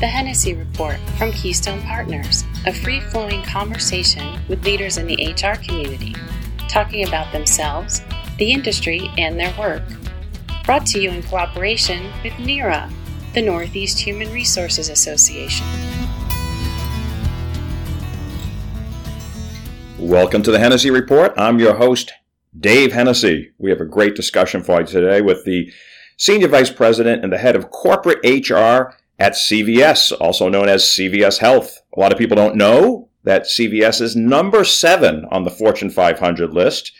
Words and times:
The 0.00 0.06
Hennessy 0.06 0.54
Report 0.54 0.96
from 1.18 1.30
Keystone 1.30 1.82
Partners, 1.82 2.44
a 2.64 2.72
free 2.72 3.00
flowing 3.00 3.42
conversation 3.42 4.40
with 4.48 4.64
leaders 4.64 4.96
in 4.96 5.06
the 5.06 5.34
HR 5.34 5.62
community, 5.62 6.14
talking 6.70 7.06
about 7.06 7.30
themselves, 7.32 8.00
the 8.38 8.50
industry, 8.50 9.10
and 9.18 9.38
their 9.38 9.54
work. 9.58 9.82
Brought 10.64 10.86
to 10.86 11.02
you 11.02 11.10
in 11.10 11.22
cooperation 11.24 12.02
with 12.24 12.32
NEHRA, 12.32 12.90
the 13.34 13.42
Northeast 13.42 13.98
Human 13.98 14.32
Resources 14.32 14.88
Association. 14.88 15.66
Welcome 19.98 20.42
to 20.44 20.50
the 20.50 20.58
Hennessy 20.58 20.90
Report. 20.90 21.34
I'm 21.36 21.58
your 21.58 21.74
host, 21.74 22.10
Dave 22.58 22.92
Hennessy. 22.92 23.50
We 23.58 23.68
have 23.68 23.82
a 23.82 23.84
great 23.84 24.16
discussion 24.16 24.62
for 24.62 24.80
you 24.80 24.86
today 24.86 25.20
with 25.20 25.44
the 25.44 25.70
Senior 26.16 26.48
Vice 26.48 26.70
President 26.70 27.22
and 27.22 27.30
the 27.30 27.38
Head 27.38 27.54
of 27.54 27.70
Corporate 27.70 28.18
HR 28.24 28.94
at 29.20 29.34
CVS, 29.34 30.12
also 30.18 30.48
known 30.48 30.68
as 30.68 30.82
CVS 30.82 31.38
Health. 31.38 31.82
A 31.94 32.00
lot 32.00 32.10
of 32.10 32.18
people 32.18 32.36
don't 32.36 32.56
know 32.56 33.10
that 33.22 33.44
CVS 33.44 34.00
is 34.00 34.16
number 34.16 34.64
seven 34.64 35.26
on 35.30 35.44
the 35.44 35.50
Fortune 35.50 35.90
500 35.90 36.54
list. 36.54 36.92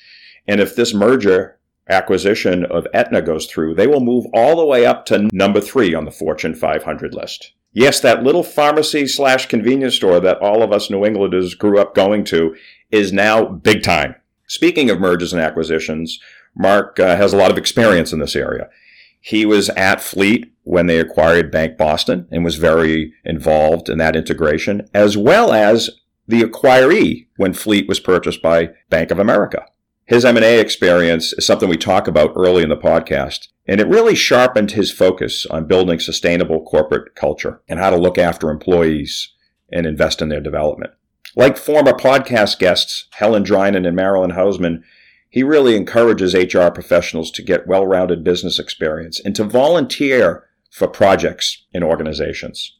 And 0.47 0.61
if 0.61 0.77
this 0.77 0.93
merger 0.93 1.59
acquisition 1.89 2.67
of 2.67 2.87
Aetna 2.93 3.23
goes 3.23 3.47
through, 3.47 3.75
they 3.75 3.87
will 3.87 4.01
move 4.01 4.27
all 4.35 4.57
the 4.57 4.67
way 4.67 4.85
up 4.85 5.07
to 5.07 5.29
number 5.33 5.63
three 5.63 5.95
on 5.95 6.05
the 6.05 6.11
Fortune 6.11 6.55
500 6.55 7.15
list. 7.15 7.53
Yes, 7.73 8.01
that 8.01 8.23
little 8.23 8.43
pharmacy 8.43 9.07
slash 9.07 9.47
convenience 9.47 9.95
store 9.95 10.21
that 10.21 10.39
all 10.43 10.63
of 10.63 10.73
us 10.73 10.91
New 10.91 11.07
Englanders 11.07 11.55
grew 11.55 11.79
up 11.79 11.95
going 11.95 12.25
to 12.25 12.55
is 12.91 13.13
now 13.13 13.47
big 13.47 13.83
time. 13.83 14.15
Speaking 14.47 14.91
of 14.91 15.01
mergers 15.01 15.33
and 15.33 15.41
acquisitions, 15.41 16.21
Mark 16.55 16.99
uh, 17.01 17.17
has 17.17 17.33
a 17.33 17.37
lot 17.37 17.51
of 17.51 17.57
experience 17.57 18.13
in 18.13 18.19
this 18.19 18.37
area. 18.37 18.69
He 19.21 19.47
was 19.47 19.69
at 19.71 20.01
Fleet 20.01 20.53
when 20.65 20.87
they 20.87 20.99
acquired 20.99 21.51
Bank 21.51 21.77
Boston 21.77 22.27
and 22.31 22.45
was 22.45 22.57
very 22.57 23.13
involved 23.25 23.89
in 23.89 23.99
that 23.99 24.17
integration, 24.17 24.89
as 24.95 25.17
well 25.17 25.53
as 25.53 25.91
the 26.27 26.43
acquiree 26.43 27.27
when 27.37 27.53
Fleet 27.53 27.89
was 27.89 28.01
purchased 28.01 28.41
by 28.41 28.71
Bank 28.89 29.11
of 29.11 29.19
America. 29.19 29.67
His 30.07 30.25
M&A 30.25 30.59
experience 30.59 31.33
is 31.33 31.47
something 31.47 31.69
we 31.69 31.77
talk 31.77 32.09
about 32.09 32.33
early 32.35 32.63
in 32.63 32.69
the 32.69 32.77
podcast, 32.77 33.49
and 33.67 33.81
it 33.81 33.87
really 33.87 34.17
sharpened 34.17 34.73
his 34.73 34.91
focus 34.91 35.47
on 35.47 35.69
building 35.69 36.01
sustainable 36.01 36.65
corporate 36.65 37.15
culture 37.15 37.63
and 37.69 37.79
how 37.79 37.91
to 37.91 37.97
look 37.97 38.19
after 38.19 38.51
employees 38.51 39.33
and 39.73 39.87
invest 39.87 40.21
in 40.21 40.29
their 40.29 40.41
development. 40.41 40.93
Like 41.37 41.57
former 41.57 41.93
podcast 41.93 42.59
guests 42.59 43.07
Helen 43.13 43.45
Drinan 43.45 43.87
and 43.87 43.95
Marilyn 43.95 44.33
Hausman, 44.33 44.83
he 45.31 45.45
really 45.45 45.77
encourages 45.77 46.35
HR 46.35 46.71
professionals 46.71 47.31
to 47.31 47.43
get 47.43 47.69
well-rounded 47.69 48.25
business 48.25 48.59
experience 48.59 49.21
and 49.25 49.35
to 49.37 49.45
volunteer 49.45 50.45
for 50.73 50.89
projects 50.89 51.67
in 51.73 51.85
organizations. 51.85 52.77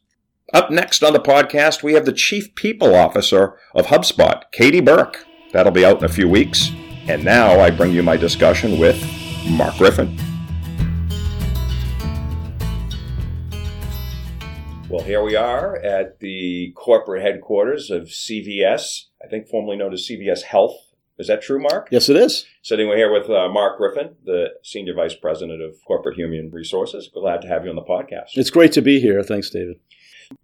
Up 0.53 0.69
next 0.69 1.01
on 1.01 1.13
the 1.13 1.19
podcast, 1.19 1.81
we 1.81 1.93
have 1.93 2.05
the 2.05 2.11
Chief 2.11 2.53
People 2.55 2.93
Officer 2.93 3.57
of 3.73 3.87
HubSpot, 3.87 4.43
Katie 4.51 4.81
Burke. 4.81 5.25
That'll 5.53 5.71
be 5.71 5.85
out 5.85 5.99
in 5.99 6.03
a 6.03 6.09
few 6.09 6.27
weeks. 6.27 6.71
And 7.07 7.23
now 7.23 7.57
I 7.61 7.71
bring 7.71 7.93
you 7.93 8.03
my 8.03 8.17
discussion 8.17 8.77
with 8.77 9.01
Mark 9.49 9.77
Griffin. 9.77 10.17
Well, 14.89 15.05
here 15.05 15.23
we 15.23 15.37
are 15.37 15.77
at 15.77 16.19
the 16.19 16.73
corporate 16.75 17.21
headquarters 17.21 17.89
of 17.89 18.09
CVS, 18.09 19.05
I 19.23 19.29
think 19.29 19.47
formerly 19.47 19.77
known 19.77 19.93
as 19.93 20.05
CVS 20.05 20.41
Health. 20.41 20.90
Is 21.21 21.27
that 21.27 21.43
true, 21.43 21.61
Mark? 21.61 21.89
Yes, 21.91 22.09
it 22.09 22.15
is. 22.15 22.47
Sitting 22.63 22.87
here 22.87 23.13
with 23.13 23.29
uh, 23.29 23.47
Mark 23.47 23.77
Griffin, 23.77 24.15
the 24.25 24.55
Senior 24.63 24.95
Vice 24.95 25.13
President 25.13 25.61
of 25.61 25.75
Corporate 25.85 26.17
Human 26.17 26.49
Resources. 26.49 27.11
Glad 27.13 27.43
to 27.43 27.47
have 27.47 27.63
you 27.63 27.69
on 27.69 27.75
the 27.75 27.83
podcast. 27.83 28.29
It's 28.33 28.49
great 28.49 28.71
to 28.71 28.81
be 28.81 28.99
here. 28.99 29.21
Thanks, 29.21 29.51
David. 29.51 29.77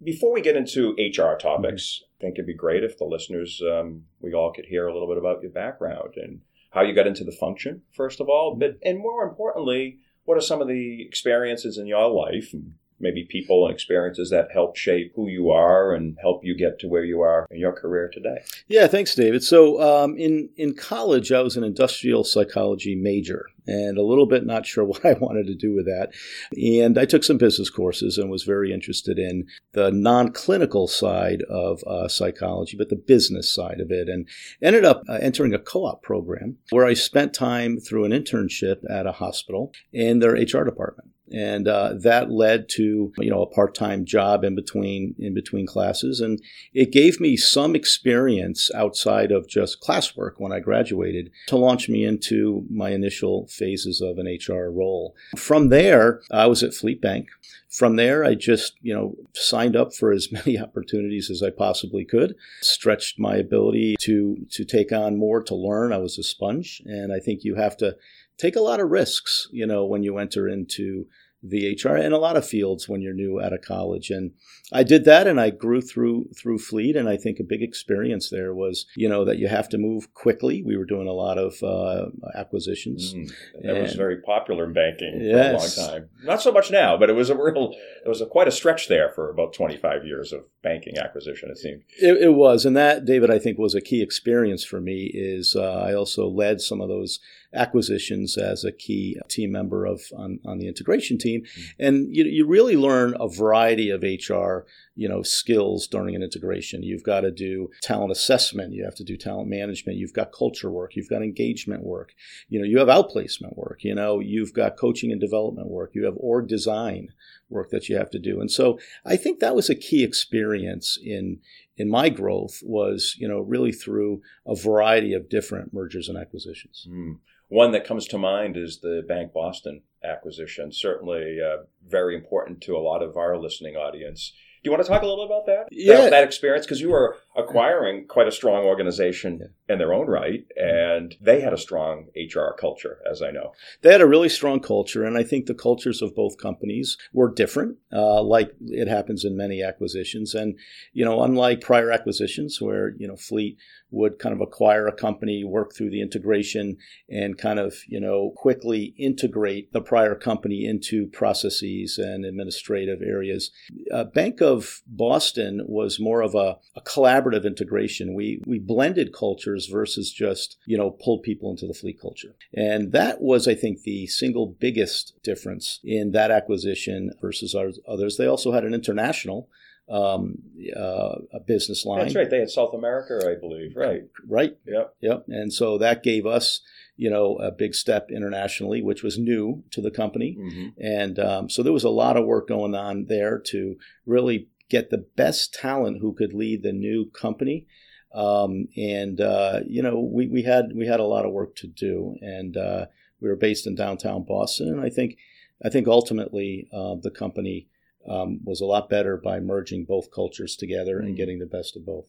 Before 0.04 0.32
we 0.32 0.40
get 0.40 0.54
into 0.54 0.92
HR 0.92 1.36
topics, 1.36 2.04
I 2.04 2.22
think 2.22 2.36
it'd 2.36 2.46
be 2.46 2.54
great 2.54 2.84
if 2.84 2.96
the 2.96 3.06
listeners, 3.06 3.60
um, 3.68 4.04
we 4.20 4.32
all 4.34 4.52
could 4.52 4.66
hear 4.66 4.86
a 4.86 4.92
little 4.92 5.08
bit 5.08 5.18
about 5.18 5.42
your 5.42 5.50
background 5.50 6.14
and 6.14 6.42
how 6.70 6.82
you 6.82 6.94
got 6.94 7.08
into 7.08 7.24
the 7.24 7.32
function, 7.32 7.82
first 7.90 8.20
of 8.20 8.28
all, 8.28 8.54
but 8.54 8.78
and 8.84 9.00
more 9.00 9.24
importantly, 9.24 9.98
what 10.26 10.38
are 10.38 10.42
some 10.42 10.62
of 10.62 10.68
the 10.68 11.02
experiences 11.02 11.76
in 11.76 11.88
your 11.88 12.08
life 12.08 12.54
maybe 13.00 13.24
people 13.24 13.66
and 13.66 13.74
experiences 13.74 14.30
that 14.30 14.50
help 14.52 14.76
shape 14.76 15.12
who 15.14 15.28
you 15.28 15.50
are 15.50 15.94
and 15.94 16.16
help 16.20 16.44
you 16.44 16.56
get 16.56 16.78
to 16.80 16.88
where 16.88 17.04
you 17.04 17.20
are 17.20 17.46
in 17.50 17.58
your 17.58 17.72
career 17.72 18.10
today. 18.12 18.38
Yeah, 18.66 18.86
thanks, 18.86 19.14
David. 19.14 19.42
So 19.42 19.80
um, 19.80 20.16
in 20.16 20.50
in 20.56 20.74
college, 20.74 21.32
I 21.32 21.42
was 21.42 21.56
an 21.56 21.64
industrial 21.64 22.24
psychology 22.24 22.94
major 22.94 23.46
and 23.68 23.98
a 23.98 24.02
little 24.02 24.26
bit 24.26 24.46
not 24.46 24.66
sure 24.66 24.84
what 24.84 25.04
I 25.04 25.12
wanted 25.14 25.46
to 25.46 25.54
do 25.54 25.74
with 25.74 25.86
that. 25.86 26.10
And 26.56 26.98
I 26.98 27.04
took 27.04 27.22
some 27.22 27.38
business 27.38 27.70
courses 27.70 28.18
and 28.18 28.30
was 28.30 28.42
very 28.42 28.72
interested 28.72 29.18
in 29.18 29.46
the 29.72 29.92
non 29.92 30.32
clinical 30.32 30.88
side 30.88 31.42
of 31.42 31.82
uh, 31.84 32.08
psychology, 32.08 32.76
but 32.76 32.88
the 32.88 32.96
business 32.96 33.52
side 33.52 33.80
of 33.80 33.90
it, 33.90 34.08
and 34.08 34.28
ended 34.62 34.84
up 34.84 35.02
uh, 35.08 35.18
entering 35.20 35.54
a 35.54 35.58
co 35.58 35.84
op 35.84 36.02
program 36.02 36.56
where 36.70 36.86
I 36.86 36.94
spent 36.94 37.34
time 37.34 37.78
through 37.78 38.04
an 38.04 38.12
internship 38.12 38.78
at 38.90 39.06
a 39.06 39.12
hospital 39.12 39.72
in 39.92 40.18
their 40.18 40.32
HR 40.32 40.64
department 40.64 41.10
and 41.32 41.68
uh, 41.68 41.94
that 42.00 42.30
led 42.30 42.68
to 42.68 43.12
you 43.18 43.30
know 43.30 43.42
a 43.42 43.46
part-time 43.46 44.04
job 44.04 44.44
in 44.44 44.54
between 44.54 45.14
in 45.18 45.34
between 45.34 45.66
classes 45.66 46.20
and 46.20 46.40
it 46.72 46.92
gave 46.92 47.20
me 47.20 47.36
some 47.36 47.74
experience 47.74 48.70
outside 48.74 49.30
of 49.30 49.48
just 49.48 49.80
classwork 49.80 50.32
when 50.38 50.52
i 50.52 50.60
graduated 50.60 51.30
to 51.46 51.56
launch 51.56 51.88
me 51.88 52.04
into 52.04 52.64
my 52.70 52.90
initial 52.90 53.46
phases 53.58 54.00
of 54.00 54.18
an 54.18 54.26
hr 54.26 54.70
role. 54.70 55.14
From 55.36 55.68
there 55.68 56.22
i 56.30 56.46
was 56.46 56.62
at 56.62 56.74
fleet 56.74 57.00
bank. 57.00 57.28
From 57.68 57.96
there 57.96 58.24
i 58.24 58.34
just 58.34 58.74
you 58.80 58.94
know 58.94 59.16
signed 59.34 59.76
up 59.76 59.94
for 59.94 60.12
as 60.12 60.32
many 60.38 60.58
opportunities 60.58 61.30
as 61.30 61.42
i 61.42 61.50
possibly 61.50 62.04
could 62.04 62.34
stretched 62.62 63.18
my 63.18 63.36
ability 63.36 63.96
to 64.00 64.46
to 64.50 64.64
take 64.64 64.92
on 64.92 65.18
more 65.18 65.42
to 65.42 65.54
learn. 65.54 65.92
I 65.92 65.98
was 65.98 66.18
a 66.18 66.22
sponge 66.22 66.82
and 66.86 67.12
i 67.12 67.18
think 67.18 67.44
you 67.44 67.56
have 67.56 67.76
to 67.78 67.96
take 68.38 68.56
a 68.56 68.60
lot 68.60 68.80
of 68.80 68.90
risks, 68.90 69.48
you 69.50 69.66
know, 69.66 69.84
when 69.84 70.02
you 70.02 70.16
enter 70.16 70.48
into 70.48 71.06
the 71.42 71.78
HR 71.82 71.96
in 71.96 72.12
a 72.12 72.18
lot 72.18 72.36
of 72.36 72.46
fields 72.46 72.88
when 72.88 73.00
you're 73.00 73.14
new 73.14 73.40
out 73.40 73.52
of 73.52 73.62
college. 73.62 74.10
And 74.10 74.32
I 74.72 74.82
did 74.82 75.04
that 75.04 75.26
and 75.26 75.40
I 75.40 75.50
grew 75.50 75.80
through 75.80 76.30
through 76.36 76.58
Fleet. 76.58 76.96
And 76.96 77.08
I 77.08 77.16
think 77.16 77.38
a 77.38 77.44
big 77.44 77.62
experience 77.62 78.28
there 78.28 78.54
was, 78.54 78.86
you 78.96 79.08
know, 79.08 79.24
that 79.24 79.38
you 79.38 79.48
have 79.48 79.68
to 79.70 79.78
move 79.78 80.12
quickly. 80.14 80.62
We 80.62 80.76
were 80.76 80.84
doing 80.84 81.06
a 81.06 81.12
lot 81.12 81.38
of 81.38 81.62
uh, 81.62 82.06
acquisitions. 82.36 83.14
Mm, 83.14 83.30
that 83.62 83.74
and, 83.74 83.82
was 83.82 83.94
very 83.94 84.20
popular 84.20 84.64
in 84.64 84.72
banking 84.72 85.20
yes. 85.20 85.74
for 85.74 85.80
a 85.80 85.84
long 85.84 85.92
time. 85.92 86.08
Not 86.24 86.42
so 86.42 86.50
much 86.50 86.70
now, 86.70 86.96
but 86.96 87.08
it 87.08 87.14
was 87.14 87.30
a 87.30 87.36
real, 87.36 87.72
it 88.04 88.08
was 88.08 88.20
a, 88.20 88.26
quite 88.26 88.48
a 88.48 88.52
stretch 88.52 88.88
there 88.88 89.10
for 89.10 89.30
about 89.30 89.52
25 89.52 90.04
years 90.04 90.32
of 90.32 90.44
banking 90.62 90.98
acquisition, 90.98 91.50
it 91.50 91.58
seemed. 91.58 91.82
It, 92.00 92.22
it 92.22 92.34
was. 92.34 92.66
And 92.66 92.76
that, 92.76 93.04
David, 93.04 93.30
I 93.30 93.38
think 93.38 93.58
was 93.58 93.74
a 93.74 93.80
key 93.80 94.02
experience 94.02 94.64
for 94.64 94.80
me 94.80 95.10
is 95.14 95.54
uh, 95.56 95.84
I 95.86 95.94
also 95.94 96.28
led 96.28 96.60
some 96.60 96.80
of 96.80 96.88
those 96.88 97.20
acquisitions 97.54 98.36
as 98.36 98.64
a 98.64 98.72
key 98.72 99.18
team 99.28 99.52
member 99.52 99.86
of 99.86 100.02
on, 100.16 100.38
on 100.44 100.58
the 100.58 100.68
integration 100.68 101.18
team. 101.18 101.42
Mm-hmm. 101.42 101.86
And 101.86 102.16
you, 102.16 102.24
you 102.24 102.46
really 102.46 102.76
learn 102.76 103.14
a 103.18 103.28
variety 103.28 103.90
of 103.90 104.02
HR 104.02 104.66
you 104.98 105.08
know 105.08 105.22
skills 105.22 105.86
during 105.86 106.14
an 106.16 106.22
integration. 106.22 106.82
You've 106.82 107.04
got 107.04 107.20
to 107.20 107.30
do 107.30 107.70
talent 107.82 108.10
assessment. 108.10 108.74
You 108.74 108.84
have 108.84 108.96
to 108.96 109.04
do 109.04 109.16
talent 109.16 109.48
management. 109.48 109.98
You've 109.98 110.12
got 110.12 110.32
culture 110.32 110.70
work. 110.70 110.96
You've 110.96 111.08
got 111.08 111.22
engagement 111.22 111.84
work. 111.84 112.14
You 112.48 112.58
know 112.58 112.66
you 112.66 112.78
have 112.78 112.88
outplacement 112.88 113.56
work. 113.56 113.84
You 113.84 113.94
know 113.94 114.18
you've 114.18 114.52
got 114.52 114.76
coaching 114.76 115.12
and 115.12 115.20
development 115.20 115.68
work. 115.68 115.92
You 115.94 116.04
have 116.04 116.14
org 116.16 116.48
design 116.48 117.10
work 117.48 117.70
that 117.70 117.88
you 117.88 117.96
have 117.96 118.10
to 118.10 118.18
do. 118.18 118.40
And 118.40 118.50
so 118.50 118.78
i 119.06 119.16
think 119.16 119.40
that 119.40 119.54
was 119.54 119.70
a 119.70 119.74
key 119.74 120.02
experience 120.02 120.98
in 121.02 121.40
in 121.76 121.88
my 121.88 122.08
growth 122.08 122.60
was 122.64 123.14
you 123.18 123.28
know 123.28 123.40
really 123.40 123.72
through 123.72 124.20
a 124.46 124.54
variety 124.54 125.14
of 125.14 125.28
different 125.28 125.72
mergers 125.72 126.08
and 126.08 126.18
acquisitions. 126.18 126.86
Mm. 126.90 127.18
One 127.48 127.72
that 127.72 127.86
comes 127.86 128.06
to 128.08 128.18
mind 128.18 128.58
is 128.58 128.80
the 128.80 129.02
Bank 129.08 129.32
Boston 129.32 129.82
acquisition. 130.04 130.70
Certainly 130.70 131.38
uh, 131.40 131.62
very 131.86 132.14
important 132.14 132.60
to 132.62 132.76
a 132.76 132.84
lot 132.90 133.02
of 133.02 133.16
our 133.16 133.38
listening 133.38 133.74
audience. 133.74 134.32
Do 134.62 134.68
you 134.68 134.72
want 134.72 134.82
to 134.84 134.88
talk 134.88 135.02
a 135.02 135.06
little 135.06 135.24
bit 135.24 135.32
about 135.32 135.46
that? 135.46 135.68
Yeah. 135.70 135.96
That, 135.96 136.10
that 136.10 136.24
experience? 136.24 136.66
Because 136.66 136.80
you 136.80 136.90
were 136.90 137.16
acquiring 137.36 138.06
quite 138.06 138.26
a 138.26 138.32
strong 138.32 138.64
organization 138.64 139.50
in 139.68 139.78
their 139.78 139.92
own 139.92 140.06
right, 140.06 140.46
and 140.56 141.14
they 141.20 141.40
had 141.40 141.52
a 141.52 141.58
strong 141.58 142.06
HR 142.16 142.54
culture, 142.58 142.98
as 143.08 143.22
I 143.22 143.30
know. 143.30 143.52
They 143.82 143.92
had 143.92 144.00
a 144.00 144.06
really 144.06 144.28
strong 144.28 144.60
culture, 144.60 145.04
and 145.04 145.16
I 145.16 145.22
think 145.22 145.46
the 145.46 145.54
cultures 145.54 146.02
of 146.02 146.14
both 146.14 146.38
companies 146.38 146.96
were 147.12 147.32
different, 147.32 147.76
uh, 147.92 148.22
like 148.22 148.52
it 148.60 148.88
happens 148.88 149.24
in 149.24 149.36
many 149.36 149.62
acquisitions. 149.62 150.34
And, 150.34 150.58
you 150.92 151.04
know, 151.04 151.22
unlike 151.22 151.60
prior 151.60 151.90
acquisitions 151.90 152.60
where, 152.60 152.94
you 152.98 153.06
know, 153.06 153.16
Fleet 153.16 153.58
would 153.90 154.18
kind 154.18 154.34
of 154.34 154.40
acquire 154.40 154.86
a 154.86 154.92
company, 154.92 155.44
work 155.44 155.74
through 155.74 155.90
the 155.90 156.02
integration, 156.02 156.76
and 157.08 157.38
kind 157.38 157.58
of, 157.58 157.74
you 157.86 158.00
know, 158.00 158.32
quickly 158.36 158.94
integrate 158.98 159.72
the 159.72 159.80
prior 159.80 160.14
company 160.14 160.66
into 160.66 161.06
processes 161.06 161.98
and 161.98 162.24
administrative 162.24 163.00
areas. 163.02 163.50
Uh, 163.92 164.04
Bank 164.04 164.40
of 164.40 164.82
Boston 164.86 165.62
was 165.66 166.00
more 166.00 166.20
of 166.20 166.34
a, 166.34 166.58
a 166.74 166.80
collaborative 166.82 167.27
integration. 167.34 168.14
We 168.14 168.42
we 168.46 168.58
blended 168.58 169.12
cultures 169.12 169.66
versus 169.66 170.12
just, 170.12 170.56
you 170.66 170.76
know, 170.76 170.90
pulled 170.90 171.22
people 171.22 171.50
into 171.50 171.66
the 171.66 171.74
fleet 171.74 172.00
culture. 172.00 172.34
And 172.54 172.92
that 172.92 173.20
was, 173.20 173.48
I 173.48 173.54
think, 173.54 173.82
the 173.82 174.06
single 174.06 174.46
biggest 174.46 175.14
difference 175.22 175.80
in 175.82 176.12
that 176.12 176.30
acquisition 176.30 177.12
versus 177.20 177.54
others. 177.86 178.16
They 178.16 178.26
also 178.26 178.52
had 178.52 178.64
an 178.64 178.74
international 178.74 179.48
um, 179.90 180.38
uh, 180.76 181.16
a 181.32 181.40
business 181.46 181.84
line. 181.84 182.00
That's 182.00 182.14
right. 182.14 182.28
They 182.28 182.40
had 182.40 182.50
South 182.50 182.74
America, 182.74 183.20
I 183.26 183.40
believe. 183.40 183.74
Right. 183.74 184.02
Right. 184.26 184.56
Yep. 184.66 184.94
Yep. 185.00 185.24
And 185.28 185.52
so 185.52 185.78
that 185.78 186.02
gave 186.02 186.26
us, 186.26 186.60
you 186.96 187.08
know, 187.08 187.36
a 187.36 187.50
big 187.50 187.74
step 187.74 188.10
internationally, 188.10 188.82
which 188.82 189.02
was 189.02 189.18
new 189.18 189.64
to 189.70 189.80
the 189.80 189.90
company. 189.90 190.36
Mm-hmm. 190.38 190.68
And 190.82 191.18
um, 191.18 191.48
so 191.48 191.62
there 191.62 191.72
was 191.72 191.84
a 191.84 191.90
lot 191.90 192.16
of 192.16 192.26
work 192.26 192.48
going 192.48 192.74
on 192.74 193.06
there 193.08 193.38
to 193.46 193.76
really 194.04 194.48
get 194.68 194.90
the 194.90 195.04
best 195.16 195.54
talent 195.54 195.98
who 196.00 196.12
could 196.12 196.32
lead 196.32 196.62
the 196.62 196.72
new 196.72 197.10
company. 197.10 197.66
Um, 198.14 198.68
and 198.76 199.20
uh, 199.20 199.60
you 199.66 199.82
know, 199.82 200.00
we, 200.00 200.26
we 200.28 200.42
had 200.42 200.70
we 200.74 200.86
had 200.86 201.00
a 201.00 201.04
lot 201.04 201.26
of 201.26 201.32
work 201.32 201.56
to 201.56 201.66
do, 201.66 202.16
and 202.20 202.56
uh, 202.56 202.86
we 203.20 203.28
were 203.28 203.36
based 203.36 203.66
in 203.66 203.74
downtown 203.74 204.24
Boston. 204.24 204.68
And 204.68 204.80
I 204.80 204.88
think 204.88 205.18
I 205.64 205.68
think 205.68 205.86
ultimately 205.88 206.68
uh, 206.72 206.94
the 207.00 207.10
company 207.10 207.68
um, 208.08 208.40
was 208.44 208.60
a 208.60 208.66
lot 208.66 208.88
better 208.88 209.16
by 209.16 209.40
merging 209.40 209.84
both 209.84 210.10
cultures 210.10 210.56
together 210.56 210.98
and 210.98 211.14
Mm. 211.14 211.16
getting 211.16 211.38
the 211.38 211.46
best 211.46 211.76
of 211.76 211.84
both. 211.84 212.06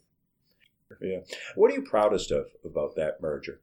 Yeah. 1.02 1.20
What 1.56 1.72
are 1.72 1.76
you 1.76 1.82
proudest 1.82 2.32
of 2.32 2.48
about 2.66 2.96
that 2.96 3.22
merger? 3.22 3.62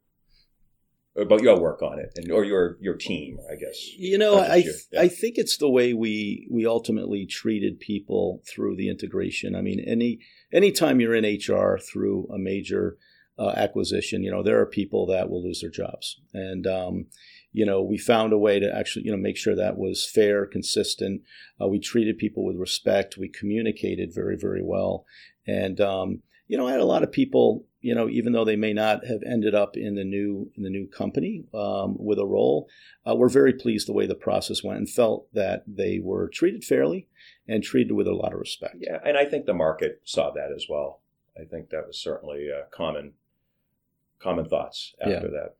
About 1.18 1.42
your 1.42 1.58
work 1.58 1.82
on 1.82 1.98
it, 1.98 2.12
and 2.16 2.30
or 2.30 2.44
your 2.44 2.76
your 2.80 2.94
team, 2.94 3.38
I 3.50 3.54
guess. 3.54 3.92
You 3.96 4.18
know, 4.18 4.38
I 4.38 4.64
yeah. 4.92 5.00
I 5.00 5.08
think 5.08 5.38
it's 5.38 5.56
the 5.56 5.70
way 5.70 5.94
we 5.94 6.46
we 6.50 6.66
ultimately 6.66 7.24
treated 7.26 7.80
people 7.80 8.42
through 8.46 8.76
the 8.76 8.90
integration. 8.90 9.54
I 9.54 9.62
mean, 9.62 9.80
any 9.80 10.18
anytime 10.52 11.00
you're 11.00 11.14
in 11.14 11.24
HR 11.24 11.78
through 11.78 12.28
a 12.32 12.38
major 12.38 12.98
uh, 13.38 13.52
acquisition, 13.56 14.22
you 14.22 14.30
know, 14.30 14.42
there 14.42 14.60
are 14.60 14.66
people 14.66 15.06
that 15.06 15.30
will 15.30 15.42
lose 15.42 15.60
their 15.62 15.70
jobs, 15.70 16.20
and 16.34 16.66
um, 16.66 17.06
you 17.50 17.64
know, 17.64 17.80
we 17.80 17.96
found 17.96 18.34
a 18.34 18.38
way 18.38 18.60
to 18.60 18.70
actually 18.76 19.06
you 19.06 19.10
know 19.10 19.16
make 19.16 19.38
sure 19.38 19.56
that 19.56 19.78
was 19.78 20.06
fair, 20.06 20.44
consistent. 20.44 21.22
Uh, 21.58 21.66
we 21.66 21.80
treated 21.80 22.18
people 22.18 22.44
with 22.44 22.56
respect. 22.56 23.16
We 23.16 23.30
communicated 23.30 24.14
very 24.14 24.36
very 24.36 24.62
well, 24.62 25.06
and 25.46 25.80
um, 25.80 26.22
you 26.48 26.56
know, 26.56 26.66
I 26.66 26.72
had 26.72 26.80
a 26.80 26.84
lot 26.84 27.02
of 27.02 27.12
people, 27.12 27.64
you 27.86 27.94
know, 27.94 28.08
even 28.08 28.32
though 28.32 28.44
they 28.44 28.56
may 28.56 28.72
not 28.72 29.06
have 29.06 29.22
ended 29.24 29.54
up 29.54 29.76
in 29.76 29.94
the 29.94 30.02
new 30.02 30.50
in 30.56 30.64
the 30.64 30.70
new 30.70 30.88
company 30.88 31.44
um, 31.54 31.94
with 31.96 32.18
a 32.18 32.26
role, 32.26 32.68
uh, 33.08 33.14
were 33.14 33.28
very 33.28 33.52
pleased 33.52 33.86
the 33.86 33.92
way 33.92 34.06
the 34.06 34.16
process 34.16 34.64
went 34.64 34.78
and 34.78 34.90
felt 34.90 35.32
that 35.32 35.62
they 35.68 36.00
were 36.02 36.28
treated 36.28 36.64
fairly 36.64 37.06
and 37.46 37.62
treated 37.62 37.92
with 37.92 38.08
a 38.08 38.12
lot 38.12 38.32
of 38.32 38.40
respect. 38.40 38.78
Yeah, 38.80 38.98
and 39.04 39.16
I 39.16 39.24
think 39.24 39.46
the 39.46 39.54
market 39.54 40.00
saw 40.04 40.32
that 40.32 40.50
as 40.52 40.66
well. 40.68 41.00
I 41.40 41.44
think 41.44 41.70
that 41.70 41.86
was 41.86 41.96
certainly 41.96 42.48
uh, 42.50 42.64
common 42.72 43.12
common 44.18 44.46
thoughts 44.46 44.94
after 45.00 45.30
that. 45.30 45.54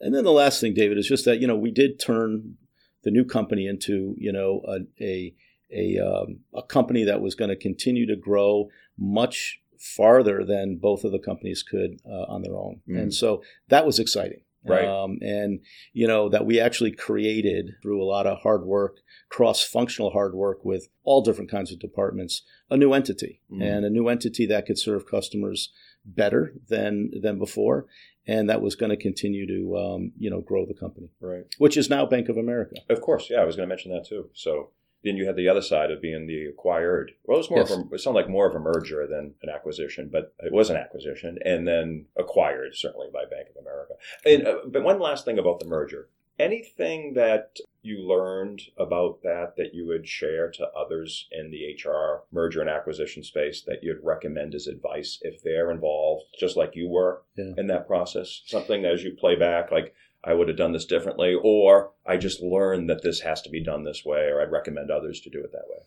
And 0.00 0.14
then 0.14 0.22
the 0.22 0.30
last 0.30 0.60
thing, 0.60 0.74
David, 0.74 0.96
is 0.96 1.08
just 1.08 1.24
that 1.24 1.40
you 1.40 1.48
know 1.48 1.56
we 1.56 1.72
did 1.72 1.98
turn 1.98 2.56
the 3.02 3.10
new 3.10 3.24
company 3.24 3.66
into 3.66 4.14
you 4.16 4.32
know 4.32 4.62
a 4.68 4.78
a 5.02 5.34
a, 5.70 5.98
um, 5.98 6.38
a 6.54 6.62
company 6.62 7.04
that 7.04 7.20
was 7.20 7.34
going 7.34 7.50
to 7.50 7.56
continue 7.56 8.06
to 8.06 8.16
grow 8.16 8.70
much 8.96 9.60
farther 9.78 10.44
than 10.44 10.76
both 10.76 11.04
of 11.04 11.12
the 11.12 11.18
companies 11.18 11.62
could 11.62 12.00
uh, 12.06 12.24
on 12.28 12.42
their 12.42 12.56
own, 12.56 12.80
Mm. 12.88 12.98
and 13.00 13.14
so 13.14 13.42
that 13.68 13.86
was 13.86 13.98
exciting. 13.98 14.42
Right. 14.64 14.84
Um, 14.84 15.18
and 15.22 15.60
you 15.92 16.06
know 16.06 16.28
that 16.28 16.44
we 16.44 16.58
actually 16.60 16.90
created 16.92 17.76
through 17.82 18.02
a 18.02 18.04
lot 18.04 18.26
of 18.26 18.38
hard 18.38 18.66
work, 18.66 18.96
cross-functional 19.30 20.10
hard 20.10 20.34
work 20.34 20.64
with 20.64 20.88
all 21.04 21.22
different 21.22 21.50
kinds 21.50 21.72
of 21.72 21.78
departments, 21.78 22.42
a 22.68 22.76
new 22.76 22.92
entity 22.92 23.40
Mm. 23.50 23.62
and 23.62 23.84
a 23.86 23.90
new 23.90 24.08
entity 24.08 24.46
that 24.46 24.66
could 24.66 24.78
serve 24.78 25.06
customers 25.10 25.72
better 26.04 26.54
than 26.68 27.10
than 27.22 27.38
before, 27.38 27.86
and 28.26 28.50
that 28.50 28.60
was 28.60 28.74
going 28.74 28.90
to 28.90 28.96
continue 28.96 29.46
to 29.46 29.76
um, 29.78 30.12
you 30.18 30.28
know 30.28 30.40
grow 30.40 30.66
the 30.66 30.74
company, 30.74 31.08
Right. 31.20 31.44
which 31.58 31.76
is 31.76 31.88
now 31.88 32.04
Bank 32.04 32.28
of 32.28 32.36
America. 32.36 32.76
Of 32.90 33.00
course, 33.00 33.30
yeah, 33.30 33.40
I 33.40 33.44
was 33.44 33.56
going 33.56 33.68
to 33.68 33.74
mention 33.74 33.92
that 33.92 34.06
too. 34.06 34.28
So 34.34 34.70
then 35.04 35.16
you 35.16 35.26
had 35.26 35.36
the 35.36 35.48
other 35.48 35.62
side 35.62 35.90
of 35.90 36.02
being 36.02 36.26
the 36.26 36.46
acquired. 36.46 37.12
Well, 37.24 37.36
it 37.36 37.40
was 37.40 37.50
more 37.50 37.60
Yes. 37.60 37.70
of 37.72 37.78
a, 37.90 37.94
it 37.94 37.98
sounded 38.00 38.20
like 38.20 38.28
more 38.28 38.48
of 38.48 38.54
a 38.54 38.58
merger 38.60 39.06
than 39.06 39.34
an 39.42 39.48
acquisition, 39.48 40.08
but 40.12 40.34
it 40.40 40.52
was 40.52 40.70
an 40.70 40.76
acquisition 40.76 41.38
and 41.44 41.66
then 41.68 42.06
acquired 42.16 42.74
certainly 42.74 43.08
by 43.12 43.24
Bank 43.24 43.48
of 43.50 43.56
America. 43.60 43.94
And 44.26 44.46
uh, 44.46 44.58
but 44.66 44.82
one 44.82 44.98
last 44.98 45.24
thing 45.24 45.38
about 45.38 45.60
the 45.60 45.66
merger: 45.66 46.08
anything 46.38 47.14
that 47.14 47.58
you 47.82 47.98
learned 48.00 48.60
about 48.76 49.22
that 49.22 49.54
that 49.56 49.72
you 49.72 49.86
would 49.86 50.06
share 50.06 50.50
to 50.50 50.66
others 50.76 51.28
in 51.30 51.50
the 51.50 51.74
HR 51.88 52.24
merger 52.32 52.60
and 52.60 52.68
acquisition 52.68 53.22
space 53.22 53.62
that 53.62 53.82
you'd 53.84 54.02
recommend 54.02 54.54
as 54.54 54.66
advice 54.66 55.18
if 55.22 55.40
they're 55.42 55.70
involved, 55.70 56.24
just 56.38 56.56
like 56.56 56.74
you 56.74 56.88
were 56.88 57.22
Yeah. 57.36 57.52
in 57.56 57.66
that 57.68 57.86
process? 57.86 58.42
Something 58.46 58.84
as 58.84 59.04
you 59.04 59.14
play 59.14 59.36
back, 59.36 59.70
like 59.70 59.94
I 60.24 60.34
would 60.34 60.48
have 60.48 60.56
done 60.56 60.72
this 60.72 60.84
differently, 60.86 61.34
or 61.40 61.92
I 62.08 62.16
just 62.16 62.40
learned 62.40 62.88
that 62.90 63.02
this 63.02 63.20
has 63.20 63.42
to 63.42 63.50
be 63.50 63.62
done 63.62 63.84
this 63.84 64.04
way, 64.04 64.22
or 64.30 64.40
I'd 64.40 64.50
recommend 64.50 64.90
others 64.90 65.20
to 65.20 65.30
do 65.30 65.40
it 65.40 65.52
that 65.52 65.68
way. 65.68 65.78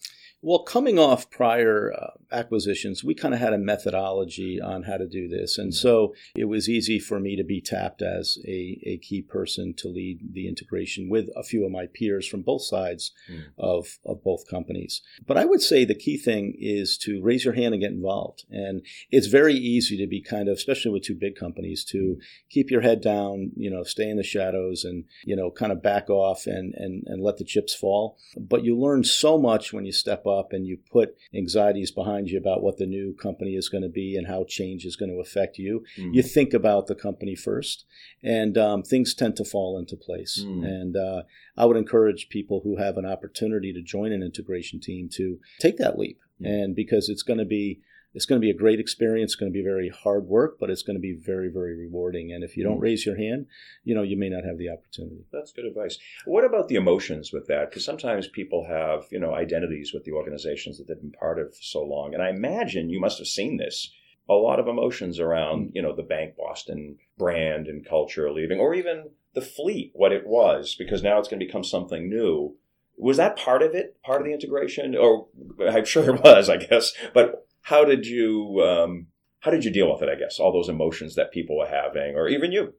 Well, 0.43 0.63
coming 0.63 0.97
off 0.97 1.29
prior 1.29 1.93
uh, 1.93 2.11
acquisitions, 2.31 3.03
we 3.03 3.13
kind 3.13 3.33
of 3.33 3.39
had 3.39 3.53
a 3.53 3.57
methodology 3.59 4.59
on 4.61 4.83
how 4.83 4.97
to 4.97 5.07
do 5.07 5.27
this. 5.27 5.57
And 5.57 5.73
so 5.73 6.13
it 6.35 6.45
was 6.45 6.67
easy 6.69 6.97
for 6.99 7.19
me 7.19 7.35
to 7.35 7.43
be 7.43 7.61
tapped 7.61 8.01
as 8.01 8.37
a, 8.45 8.79
a 8.85 8.97
key 8.97 9.21
person 9.21 9.73
to 9.77 9.87
lead 9.87 10.33
the 10.33 10.47
integration 10.47 11.09
with 11.09 11.27
a 11.35 11.43
few 11.43 11.65
of 11.65 11.71
my 11.71 11.85
peers 11.93 12.27
from 12.27 12.41
both 12.41 12.63
sides 12.63 13.11
Mm. 13.29 13.43
of, 13.57 13.99
of 14.05 14.23
both 14.23 14.47
companies. 14.49 15.01
But 15.25 15.37
I 15.37 15.45
would 15.45 15.61
say 15.61 15.85
the 15.85 15.95
key 15.95 16.17
thing 16.17 16.55
is 16.59 16.97
to 16.99 17.21
raise 17.21 17.45
your 17.45 17.53
hand 17.53 17.73
and 17.73 17.81
get 17.81 17.91
involved. 17.91 18.45
And 18.49 18.85
it's 19.09 19.27
very 19.27 19.53
easy 19.55 19.97
to 19.97 20.07
be 20.07 20.21
kind 20.21 20.47
of, 20.49 20.57
especially 20.57 20.91
with 20.91 21.03
two 21.03 21.15
big 21.15 21.35
companies, 21.35 21.85
to 21.85 22.17
keep 22.49 22.69
your 22.71 22.81
head 22.81 23.01
down, 23.01 23.51
you 23.55 23.69
know, 23.69 23.83
stay 23.83 24.09
in 24.09 24.17
the 24.17 24.23
shadows 24.23 24.83
and, 24.83 25.05
you 25.25 25.35
know, 25.35 25.51
kind 25.51 25.71
of 25.71 25.81
back 25.81 26.09
off 26.11 26.45
and, 26.45 26.73
and, 26.75 27.03
and 27.07 27.21
let 27.21 27.37
the 27.37 27.43
chips 27.43 27.73
fall. 27.73 28.17
But 28.37 28.63
you 28.63 28.77
learn 28.77 29.03
so 29.03 29.37
much 29.37 29.73
when 29.73 29.85
you 29.85 29.91
step 29.91 30.25
up 30.27 30.53
and 30.53 30.65
you 30.65 30.77
put 30.91 31.15
anxieties 31.33 31.91
behind 31.91 32.29
you 32.29 32.37
about 32.37 32.61
what 32.61 32.77
the 32.77 32.85
new 32.85 33.13
company 33.13 33.55
is 33.55 33.69
going 33.69 33.83
to 33.83 33.89
be 33.89 34.15
and 34.15 34.27
how 34.27 34.45
change 34.47 34.85
is 34.85 34.95
going 34.95 35.11
to 35.11 35.19
affect 35.19 35.57
you. 35.57 35.83
Mm. 35.97 36.13
You 36.13 36.23
think 36.23 36.53
about 36.53 36.87
the 36.87 36.95
company 36.95 37.35
first, 37.35 37.85
and 38.23 38.57
um, 38.57 38.83
things 38.83 39.13
tend 39.13 39.35
to 39.37 39.45
fall 39.45 39.77
into 39.77 39.95
place. 39.95 40.43
Mm. 40.45 40.65
And 40.65 40.97
uh, 40.97 41.23
I 41.57 41.65
would 41.65 41.77
encourage 41.77 42.29
people 42.29 42.61
who 42.63 42.77
have 42.77 42.97
an 42.97 43.05
opportunity 43.05 43.73
to 43.73 43.81
join 43.81 44.11
an 44.11 44.23
integration 44.23 44.79
team 44.79 45.09
to 45.13 45.39
take 45.59 45.77
that 45.77 45.97
leap, 45.97 46.19
Mm. 46.41 46.47
and 46.47 46.75
because 46.75 47.07
it's 47.07 47.21
going 47.21 47.37
to 47.37 47.45
be 47.45 47.81
it's 48.13 48.25
going 48.25 48.39
to 48.39 48.45
be 48.45 48.51
a 48.51 48.57
great 48.57 48.79
experience. 48.79 49.31
It's 49.31 49.35
going 49.39 49.51
to 49.51 49.57
be 49.57 49.63
very 49.63 49.89
hard 49.89 50.27
work, 50.27 50.57
but 50.59 50.69
it's 50.69 50.83
going 50.83 50.95
to 50.97 51.01
be 51.01 51.13
very, 51.13 51.49
very 51.49 51.75
rewarding. 51.77 52.31
And 52.31 52.43
if 52.43 52.57
you 52.57 52.63
don't 52.63 52.79
Mm. 52.79 52.81
raise 52.81 53.05
your 53.05 53.15
hand, 53.15 53.47
you 53.83 53.95
know, 53.95 54.03
you 54.03 54.17
may 54.17 54.29
not 54.29 54.43
have 54.43 54.57
the 54.57 54.69
opportunity. 54.69 55.23
That's 55.31 55.51
good 55.51 55.65
advice. 55.65 55.97
What 56.25 56.43
about 56.43 56.67
the 56.67 56.75
emotions 56.75 57.31
with 57.31 57.47
that? 57.47 57.69
Because 57.69 57.85
sometimes 57.85 58.27
people 58.27 58.65
have, 58.65 59.05
you 59.11 59.19
know, 59.19 59.33
identities 59.33 59.93
with 59.93 60.03
the 60.03 60.11
organizations 60.11 60.77
that 60.77 60.87
they've 60.87 60.99
been 60.99 61.11
part 61.11 61.39
of 61.39 61.55
for 61.55 61.63
so 61.63 61.83
long. 61.83 62.13
And 62.13 62.21
I 62.21 62.29
imagine 62.29 62.89
you 62.89 62.99
must 62.99 63.17
have 63.19 63.27
seen 63.27 63.57
this. 63.57 63.91
A 64.29 64.33
lot 64.33 64.59
of 64.59 64.67
emotions 64.67 65.19
around, 65.19 65.71
you 65.73 65.81
know, 65.81 65.95
the 65.95 66.03
Bank 66.03 66.35
Boston 66.37 66.97
brand 67.17 67.67
and 67.67 67.85
culture 67.85 68.31
leaving, 68.31 68.59
or 68.59 68.73
even 68.73 69.09
the 69.33 69.41
fleet, 69.41 69.91
what 69.93 70.11
it 70.11 70.27
was, 70.27 70.75
because 70.75 71.01
now 71.01 71.17
it's 71.19 71.27
going 71.27 71.39
to 71.39 71.45
become 71.45 71.63
something 71.63 72.09
new. 72.09 72.55
Was 72.97 73.17
that 73.17 73.35
part 73.35 73.63
of 73.63 73.73
it, 73.73 73.97
part 74.03 74.21
of 74.21 74.27
the 74.27 74.33
integration? 74.33 74.95
Or 74.95 75.27
I'm 75.67 75.85
sure 75.85 76.13
it 76.13 76.21
was, 76.23 76.49
I 76.49 76.57
guess. 76.57 76.93
But 77.13 77.47
how 77.61 77.85
did 77.85 78.05
you, 78.05 78.61
um, 78.61 79.07
how 79.39 79.51
did 79.51 79.65
you 79.65 79.71
deal 79.71 79.91
with 79.91 80.01
it? 80.01 80.09
I 80.09 80.15
guess 80.15 80.39
all 80.39 80.51
those 80.51 80.69
emotions 80.69 81.15
that 81.15 81.31
people 81.31 81.57
were 81.57 81.67
having, 81.67 82.15
or 82.15 82.27
even 82.27 82.51
you. 82.51 82.73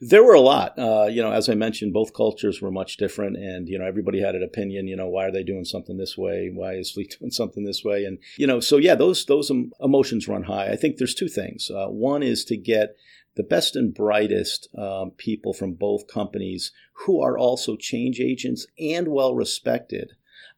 There 0.00 0.24
were 0.24 0.34
a 0.34 0.40
lot. 0.40 0.78
Uh, 0.78 1.06
you 1.10 1.22
know, 1.22 1.32
as 1.32 1.48
I 1.48 1.54
mentioned, 1.54 1.92
both 1.92 2.14
cultures 2.14 2.60
were 2.60 2.70
much 2.70 2.96
different, 2.96 3.36
and 3.36 3.68
you 3.68 3.78
know, 3.78 3.84
everybody 3.84 4.20
had 4.20 4.34
an 4.34 4.42
opinion. 4.42 4.88
You 4.88 4.96
know, 4.96 5.08
why 5.08 5.26
are 5.26 5.30
they 5.30 5.42
doing 5.42 5.64
something 5.64 5.96
this 5.96 6.16
way? 6.16 6.50
Why 6.52 6.74
is 6.74 6.90
Fleet 6.90 7.16
doing 7.20 7.30
something 7.30 7.64
this 7.64 7.84
way? 7.84 8.04
And 8.04 8.18
you 8.36 8.46
know, 8.46 8.60
so 8.60 8.78
yeah, 8.78 8.94
those 8.94 9.24
those 9.26 9.50
emotions 9.80 10.28
run 10.28 10.44
high. 10.44 10.68
I 10.68 10.76
think 10.76 10.96
there's 10.96 11.14
two 11.14 11.28
things. 11.28 11.70
Uh, 11.70 11.88
one 11.88 12.22
is 12.22 12.44
to 12.46 12.56
get 12.56 12.96
the 13.36 13.42
best 13.42 13.76
and 13.76 13.94
brightest 13.94 14.68
um, 14.76 15.12
people 15.12 15.52
from 15.52 15.74
both 15.74 16.08
companies 16.08 16.72
who 17.04 17.20
are 17.22 17.38
also 17.38 17.76
change 17.76 18.20
agents 18.20 18.66
and 18.78 19.08
well 19.08 19.34
respected 19.34 20.12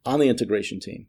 on 0.06 0.20
the 0.20 0.28
integration 0.28 0.80
team 0.80 1.06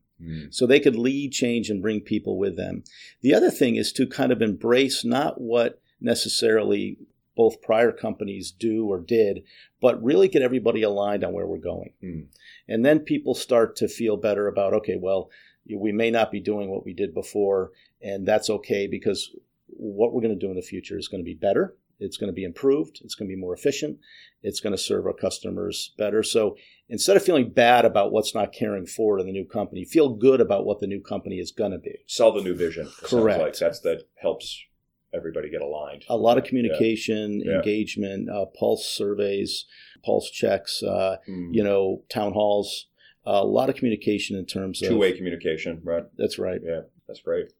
so 0.49 0.65
they 0.65 0.79
could 0.79 0.95
lead 0.95 1.31
change 1.31 1.69
and 1.69 1.81
bring 1.81 2.01
people 2.01 2.37
with 2.37 2.55
them. 2.57 2.83
The 3.21 3.33
other 3.33 3.51
thing 3.51 3.75
is 3.75 3.91
to 3.93 4.07
kind 4.07 4.31
of 4.31 4.41
embrace 4.41 5.03
not 5.03 5.39
what 5.39 5.81
necessarily 5.99 6.97
both 7.35 7.61
prior 7.61 7.91
companies 7.91 8.51
do 8.51 8.85
or 8.85 8.99
did, 8.99 9.43
but 9.81 10.03
really 10.03 10.27
get 10.27 10.41
everybody 10.41 10.83
aligned 10.83 11.23
on 11.23 11.33
where 11.33 11.47
we're 11.47 11.57
going. 11.57 11.93
Mm. 12.03 12.25
And 12.67 12.85
then 12.85 12.99
people 12.99 13.33
start 13.33 13.75
to 13.77 13.87
feel 13.87 14.17
better 14.17 14.47
about, 14.47 14.73
okay, 14.73 14.97
well, 14.99 15.29
we 15.73 15.91
may 15.91 16.11
not 16.11 16.31
be 16.31 16.39
doing 16.39 16.69
what 16.69 16.85
we 16.85 16.93
did 16.93 17.13
before, 17.13 17.71
and 18.01 18.27
that's 18.27 18.49
okay 18.49 18.85
because 18.85 19.35
what 19.67 20.13
we're 20.13 20.21
going 20.21 20.37
to 20.37 20.45
do 20.45 20.51
in 20.51 20.55
the 20.55 20.61
future 20.61 20.97
is 20.97 21.07
going 21.07 21.21
to 21.21 21.25
be 21.25 21.33
better. 21.33 21.75
It's 21.99 22.17
going 22.17 22.27
to 22.27 22.33
be 22.33 22.43
improved. 22.43 22.99
It's 23.03 23.15
going 23.15 23.29
to 23.29 23.35
be 23.35 23.39
more 23.39 23.53
efficient. 23.53 23.99
It's 24.41 24.59
going 24.59 24.75
to 24.75 24.81
serve 24.81 25.05
our 25.05 25.13
customers 25.13 25.93
better. 25.97 26.21
So 26.23 26.57
instead 26.89 27.15
of 27.15 27.23
feeling 27.23 27.49
bad 27.51 27.85
about 27.85 28.11
what's 28.11 28.35
not 28.35 28.51
carrying 28.53 28.85
forward 28.85 29.19
in 29.21 29.25
the 29.27 29.31
new 29.31 29.45
company, 29.45 29.85
feel 29.85 30.09
good 30.09 30.41
about 30.41 30.65
what 30.65 30.79
the 30.79 30.87
new 30.87 30.99
company 31.01 31.37
is 31.39 31.51
going 31.51 31.71
to 31.71 31.77
be. 31.77 31.95
sell 32.07 32.31
the 32.33 32.41
new 32.41 32.55
vision. 32.55 32.89
Correct. 33.03 33.39
Like 33.41 33.57
that's 33.57 33.79
that 33.81 34.03
helps 34.21 34.59
everybody 35.13 35.49
get 35.49 35.61
aligned. 35.61 36.03
A 36.09 36.17
lot 36.17 36.37
of 36.39 36.43
communication, 36.43 37.39
Yeah. 37.45 37.57
engagement, 37.57 38.29
uh, 38.29 38.45
pulse 38.45 38.85
surveys, 38.89 39.65
pulse 40.03 40.29
checks, 40.31 40.81
uh, 40.83 41.17
Mm. 41.29 41.53
you 41.53 41.63
know, 41.63 42.03
town 42.09 42.33
halls. 42.33 42.87
a 43.25 43.45
lot 43.45 43.69
of 43.69 43.75
communication 43.77 44.35
in 44.35 44.45
terms 44.45 44.81
of 44.81 44.89
two-way 44.89 45.13
communication, 45.13 45.79
right? 45.85 46.03
That's 46.17 46.37
right. 46.37 46.59
Yeah, 46.61 46.81
that's 47.07 47.21
great. 47.21 47.53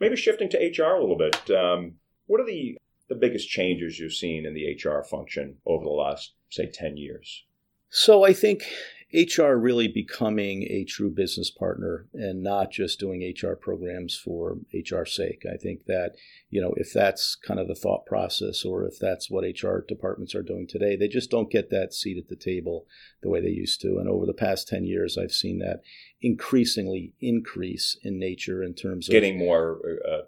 Maybe 0.00 0.16
shifting 0.16 0.48
to 0.48 0.56
HR 0.58 0.94
a 0.96 1.00
little 1.02 1.18
bit. 1.18 1.50
Um, 1.50 1.96
what 2.26 2.40
are 2.40 2.46
the 2.46 2.78
the 3.08 3.14
biggest 3.14 3.48
changes 3.48 3.98
you've 3.98 4.14
seen 4.14 4.46
in 4.46 4.54
the 4.54 4.74
HR 4.74 5.02
function 5.02 5.56
over 5.66 5.84
the 5.84 5.90
last, 5.90 6.34
say, 6.50 6.66
ten 6.66 6.96
years? 6.96 7.44
So 7.90 8.24
I 8.24 8.32
think 8.32 8.64
HR 9.14 9.52
really 9.52 9.86
becoming 9.86 10.64
a 10.64 10.82
true 10.82 11.10
business 11.10 11.48
partner 11.48 12.08
and 12.12 12.42
not 12.42 12.72
just 12.72 12.98
doing 12.98 13.22
HR 13.22 13.54
programs 13.54 14.16
for 14.16 14.58
HR 14.72 15.04
sake. 15.04 15.44
I 15.48 15.56
think 15.56 15.84
that, 15.86 16.16
you 16.50 16.60
know, 16.60 16.74
if 16.76 16.92
that's 16.92 17.36
kind 17.36 17.60
of 17.60 17.68
the 17.68 17.76
thought 17.76 18.06
process 18.06 18.64
or 18.64 18.84
if 18.84 18.98
that's 18.98 19.30
what 19.30 19.44
HR 19.44 19.78
departments 19.86 20.34
are 20.34 20.42
doing 20.42 20.66
today, 20.66 20.96
they 20.96 21.06
just 21.06 21.30
don't 21.30 21.50
get 21.50 21.70
that 21.70 21.94
seat 21.94 22.18
at 22.18 22.26
the 22.26 22.34
table 22.34 22.86
the 23.22 23.28
way 23.28 23.40
they 23.40 23.50
used 23.50 23.80
to. 23.82 23.98
And 23.98 24.08
over 24.08 24.26
the 24.26 24.32
past 24.32 24.66
10 24.66 24.84
years, 24.84 25.16
I've 25.16 25.30
seen 25.30 25.60
that 25.60 25.82
increasingly 26.20 27.12
increase 27.20 27.96
in 28.02 28.18
nature 28.18 28.64
in 28.64 28.74
terms 28.74 29.08
of 29.08 29.12
getting 29.12 29.38
more 29.38 29.78
uh, 30.10 30.22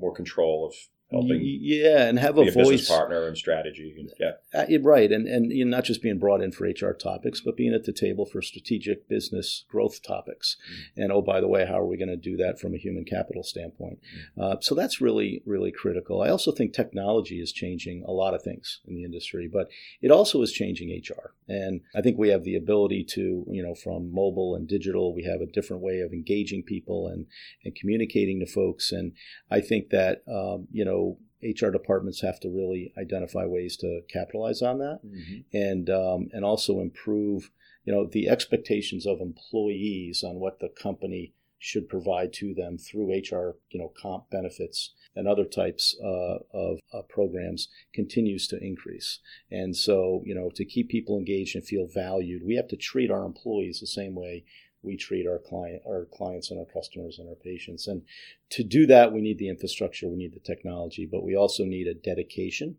more 0.00 0.12
control 0.12 0.66
of 0.66 0.74
helping 1.12 1.40
yeah 1.42 2.06
and 2.06 2.18
have 2.18 2.38
a, 2.38 2.42
a 2.42 2.50
voice 2.50 2.88
partner 2.88 3.26
and 3.26 3.36
strategy 3.36 3.94
yeah. 4.18 4.32
Uh, 4.54 4.64
right 4.82 5.12
and 5.12 5.26
and 5.26 5.52
you 5.52 5.64
know, 5.64 5.76
not 5.76 5.84
just 5.84 6.02
being 6.02 6.18
brought 6.18 6.42
in 6.42 6.52
for 6.52 6.66
hr 6.66 6.92
topics 6.92 7.40
but 7.40 7.56
being 7.56 7.74
at 7.74 7.84
the 7.84 7.92
table 7.92 8.26
for 8.26 8.42
strategic 8.42 9.08
business 9.08 9.64
growth 9.68 10.02
topics. 10.02 10.56
Mm-hmm. 10.64 11.02
and 11.02 11.12
oh 11.12 11.22
by 11.22 11.40
the 11.40 11.48
way 11.48 11.66
how 11.66 11.78
are 11.78 11.86
we 11.86 11.96
going 11.96 12.08
to 12.08 12.16
do 12.16 12.36
that 12.36 12.58
from 12.58 12.74
a 12.74 12.78
human 12.78 13.04
capital 13.04 13.42
standpoint? 13.42 14.00
Mm-hmm. 14.00 14.42
uh, 14.42 14.56
so 14.60 14.74
that's 14.74 15.00
really 15.00 15.42
really 15.46 15.72
critical. 15.72 16.22
I 16.22 16.28
also 16.28 16.52
think 16.52 16.72
technology 16.72 17.40
is 17.40 17.52
changing 17.52 18.04
a 18.06 18.12
lot 18.12 18.34
of 18.34 18.42
things 18.42 18.80
in 18.86 18.94
the 18.94 19.04
industry 19.04 19.48
but 19.52 19.68
it 20.00 20.10
also 20.10 20.42
is 20.42 20.52
changing 20.52 20.88
hr 21.08 21.34
and 21.48 21.80
i 21.94 22.00
think 22.00 22.18
we 22.18 22.28
have 22.28 22.44
the 22.44 22.56
ability 22.56 23.04
to 23.04 23.44
you 23.50 23.62
know 23.62 23.74
from 23.74 24.12
mobile 24.12 24.54
and 24.54 24.68
digital 24.68 25.14
we 25.14 25.24
have 25.24 25.40
a 25.40 25.52
different 25.52 25.82
way 25.82 26.00
of 26.00 26.12
engaging 26.12 26.62
people 26.62 27.08
and 27.08 27.26
and 27.64 27.74
communicating 27.74 28.40
to 28.40 28.46
folks. 28.46 28.92
And 28.92 29.12
i 29.50 29.60
think 29.60 29.90
that 29.90 30.22
um, 30.28 30.68
you 30.70 30.84
know 30.84 31.01
HR 31.42 31.70
departments 31.70 32.20
have 32.22 32.38
to 32.40 32.48
really 32.48 32.92
identify 32.96 33.44
ways 33.44 33.76
to 33.78 34.02
capitalize 34.08 34.62
on 34.62 34.78
that, 34.78 35.00
mm-hmm. 35.04 35.40
and 35.52 35.90
um, 35.90 36.28
and 36.32 36.44
also 36.44 36.80
improve, 36.80 37.50
you 37.84 37.92
know, 37.92 38.06
the 38.06 38.28
expectations 38.28 39.06
of 39.06 39.20
employees 39.20 40.22
on 40.22 40.36
what 40.36 40.60
the 40.60 40.68
company 40.68 41.34
should 41.58 41.88
provide 41.88 42.32
to 42.32 42.52
them 42.54 42.76
through 42.76 43.12
HR, 43.12 43.56
you 43.70 43.78
know, 43.78 43.92
comp 44.00 44.28
benefits 44.30 44.94
and 45.14 45.28
other 45.28 45.44
types 45.44 45.96
uh, 46.02 46.38
of 46.52 46.80
uh, 46.92 47.02
programs 47.08 47.68
continues 47.94 48.48
to 48.48 48.58
increase. 48.58 49.20
And 49.50 49.76
so, 49.76 50.22
you 50.24 50.34
know, 50.34 50.50
to 50.56 50.64
keep 50.64 50.88
people 50.88 51.16
engaged 51.16 51.54
and 51.54 51.64
feel 51.64 51.86
valued, 51.86 52.42
we 52.44 52.56
have 52.56 52.66
to 52.68 52.76
treat 52.76 53.12
our 53.12 53.24
employees 53.24 53.78
the 53.78 53.86
same 53.86 54.16
way 54.16 54.44
we 54.82 54.96
treat 54.96 55.26
our 55.26 55.38
client, 55.38 55.82
our 55.86 56.06
clients 56.12 56.50
and 56.50 56.58
our 56.58 56.66
customers 56.66 57.18
and 57.18 57.28
our 57.28 57.34
patients. 57.34 57.86
And 57.86 58.02
to 58.50 58.64
do 58.64 58.86
that, 58.86 59.12
we 59.12 59.20
need 59.20 59.38
the 59.38 59.48
infrastructure, 59.48 60.08
we 60.08 60.16
need 60.16 60.34
the 60.34 60.40
technology, 60.40 61.08
but 61.10 61.24
we 61.24 61.36
also 61.36 61.64
need 61.64 61.86
a 61.86 61.94
dedication, 61.94 62.76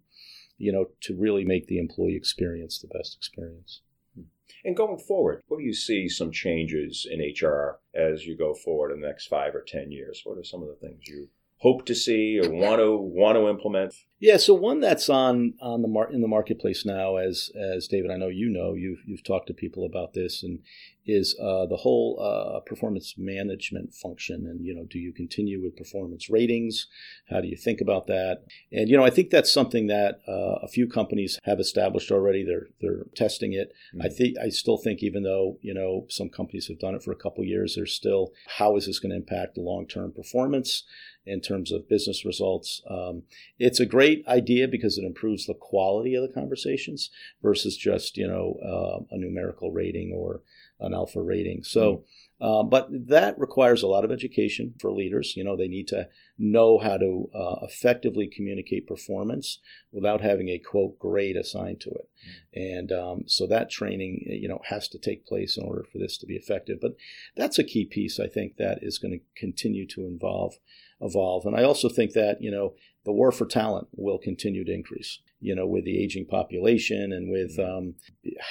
you 0.58 0.72
know, 0.72 0.88
to 1.02 1.16
really 1.16 1.46
make 1.46 1.68
the 1.68 1.80
employee 1.80 2.16
experience 2.16 2.80
the 2.80 2.88
best 2.88 3.16
experience. 3.16 3.82
Hmm. 4.16 4.24
And 4.66 4.76
going 4.76 5.00
forward, 5.00 5.42
what 5.48 5.58
do 5.58 5.64
you 5.64 5.74
see 5.74 6.10
some 6.10 6.32
changes 6.32 7.08
in 7.10 7.20
HR 7.20 7.80
as 7.96 8.26
you 8.26 8.38
go 8.38 8.54
forward 8.54 8.92
in 8.92 9.02
the 9.02 9.08
next 9.08 9.28
five 9.28 9.56
or 9.56 9.64
ten 9.66 9.92
years? 9.92 10.22
What 10.24 10.38
are 10.38 10.44
some 10.44 10.62
of 10.62 10.68
the 10.68 10.76
things 10.76 11.08
you 11.08 11.30
hope 11.64 11.86
to 11.86 11.96
see 11.96 12.40
or 12.44 12.50
want 12.52 12.80
to 12.80 12.96
want 12.98 13.38
to 13.38 13.50
implement? 13.50 13.96
Yeah, 14.20 14.38
so 14.38 14.54
one 14.54 14.80
that's 14.80 15.10
on 15.10 15.54
on 15.62 15.82
the 15.82 15.88
mar- 15.88 16.12
in 16.12 16.22
the 16.22 16.28
marketplace 16.28 16.86
now, 16.86 17.16
as 17.16 17.50
as 17.56 17.88
David, 17.88 18.12
I 18.12 18.18
know 18.18 18.28
you 18.28 18.50
know, 18.50 18.74
you've 18.74 19.00
you've 19.06 19.24
talked 19.24 19.48
to 19.48 19.54
people 19.54 19.86
about 19.86 20.14
this, 20.14 20.44
and 20.44 20.60
is 21.06 21.36
uh, 21.42 21.66
the 21.66 21.78
whole 21.78 22.20
uh, 22.22 22.60
performance 22.62 23.16
management 23.18 23.94
function. 23.94 24.46
And 24.48 24.66
you 24.66 24.74
know, 24.74 24.86
do 24.90 25.00
you 25.00 25.12
continue 25.12 25.62
with 25.62 25.76
performance 25.76 26.30
ratings? 26.30 26.88
How 27.30 27.42
do 27.42 27.48
you 27.48 27.58
think 27.58 27.82
about 27.82 28.08
that? 28.08 28.44
And 28.72 28.90
you 28.90 28.96
know, 28.96 29.04
I 29.04 29.10
think 29.10 29.30
that's 29.30 29.52
something 29.52 29.88
that 29.88 30.22
uh, 30.28 30.60
a 30.62 30.68
few 30.68 30.88
companies 30.88 31.40
have 31.44 31.60
established 31.60 32.12
already. 32.12 32.46
They're 32.46 32.68
they're 32.82 33.06
testing 33.16 33.54
it. 33.54 33.74
Mm-hmm. 33.94 34.06
I 34.06 34.10
think 34.10 34.38
I 34.38 34.50
still 34.50 34.78
think 34.78 35.04
even 35.04 35.24
though 35.24 35.58
you 35.62 35.74
know 35.74 36.06
some 36.10 36.30
companies 36.30 36.68
have 36.68 36.80
done 36.80 36.96
it 36.96 37.04
for 37.04 37.12
a 37.12 37.18
couple 37.18 37.44
years, 37.44 37.76
there's 37.76 37.94
still 37.94 38.32
how 38.58 38.78
is 38.78 38.86
this 38.86 39.00
going 39.00 39.12
to 39.12 39.18
impact 39.18 39.56
the 39.56 39.62
long 39.62 39.88
term 39.88 40.14
performance? 40.14 40.84
In 41.26 41.42
terms 41.42 41.72
of 41.72 41.88
business 41.88 42.26
results. 42.26 42.82
Um, 42.90 43.24
it's 43.60 43.80
a 43.80 43.86
great 43.86 44.26
idea 44.28 44.68
because 44.68 44.98
it 44.98 45.06
improves 45.06 45.46
the 45.46 45.54
quality 45.54 46.16
of 46.16 46.22
the 46.22 46.34
conversations 46.34 47.10
versus 47.42 47.78
just 47.78 48.18
you 48.18 48.28
know 48.28 48.58
uh, 48.64 49.16
a 49.16 49.18
numerical 49.18 49.72
rating 49.72 50.14
or 50.14 50.42
an 50.80 50.94
alpha 50.94 51.22
rating. 51.22 51.64
So, 51.64 52.04
uh, 52.42 52.64
but 52.64 52.88
that 53.08 53.40
requires 53.40 53.84
a 53.84 53.88
lot 53.88 54.04
of 54.04 54.12
education 54.12 54.74
for 54.80 54.92
leaders. 54.92 55.34
You 55.38 55.44
know, 55.44 55.56
they 55.56 55.68
need 55.68 55.88
to 55.90 56.10
know 56.38 56.78
how 56.78 56.98
to 56.98 57.30
uh, 57.34 57.56
effectively 57.62 58.28
communicate 58.28 58.88
performance 58.88 59.60
without 59.92 60.22
having 60.22 60.50
a 60.50 60.60
quote 60.60 61.00
grade 61.00 61.38
assigned 61.38 61.80
to 61.82 61.90
it. 61.90 62.10
Mm-hmm. 62.28 62.78
And 62.78 62.92
um, 62.92 63.24
so 63.28 63.48
that 63.48 63.70
training, 63.70 64.24
you 64.26 64.50
know, 64.50 64.60
has 64.66 64.88
to 64.90 65.00
take 65.00 65.26
place 65.26 65.58
in 65.58 65.64
order 65.64 65.86
for 65.90 66.00
this 66.00 66.18
to 66.18 66.26
be 66.26 66.36
effective. 66.36 66.80
But 66.82 66.96
that's 67.38 67.60
a 67.60 67.64
key 67.64 67.86
piece, 67.86 68.20
I 68.20 68.28
think, 68.28 68.58
that 68.58 68.80
is 68.82 68.98
going 68.98 69.14
to 69.14 69.40
continue 69.40 69.88
to 69.88 70.02
involve 70.02 70.56
evolve. 71.02 71.46
And 71.46 71.56
I 71.56 71.64
also 71.64 71.90
think 71.90 72.14
that, 72.14 72.42
you 72.42 72.50
know, 72.50 72.74
the 73.06 73.12
war 73.12 73.32
for 73.32 73.46
talent 73.46 73.88
will 73.94 74.18
continue 74.18 74.64
to 74.64 74.74
increase, 74.74 75.20
you 75.40 75.56
know, 75.56 75.68
with 75.68 75.86
the 75.86 76.02
aging 76.02 76.26
population 76.26 77.12
and 77.12 77.30
with 77.30 77.58
mm. 77.58 77.78
um, 77.78 77.96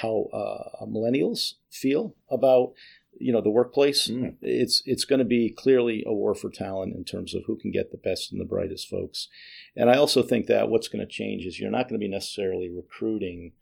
how 0.01 0.27
uh, 0.33 0.85
millennials 0.85 1.53
feel 1.71 2.15
about, 2.29 2.73
you 3.19 3.31
know, 3.31 3.41
the 3.41 3.49
workplace. 3.49 4.07
Mm. 4.07 4.35
It's 4.41 4.83
it's 4.85 5.05
going 5.05 5.19
to 5.19 5.25
be 5.25 5.49
clearly 5.49 6.03
a 6.05 6.13
war 6.13 6.35
for 6.35 6.49
talent 6.49 6.95
in 6.95 7.03
terms 7.03 7.33
of 7.33 7.43
who 7.47 7.57
can 7.57 7.71
get 7.71 7.91
the 7.91 7.97
best 7.97 8.31
and 8.31 8.39
the 8.39 8.45
brightest 8.45 8.87
folks. 8.87 9.27
And 9.75 9.89
I 9.89 9.97
also 9.97 10.21
think 10.21 10.45
that 10.47 10.69
what's 10.69 10.87
going 10.87 11.05
to 11.05 11.11
change 11.11 11.45
is 11.45 11.59
you're 11.59 11.71
not 11.71 11.89
going 11.89 11.99
to 11.99 12.05
be 12.05 12.11
necessarily 12.11 12.69
recruiting 12.69 13.53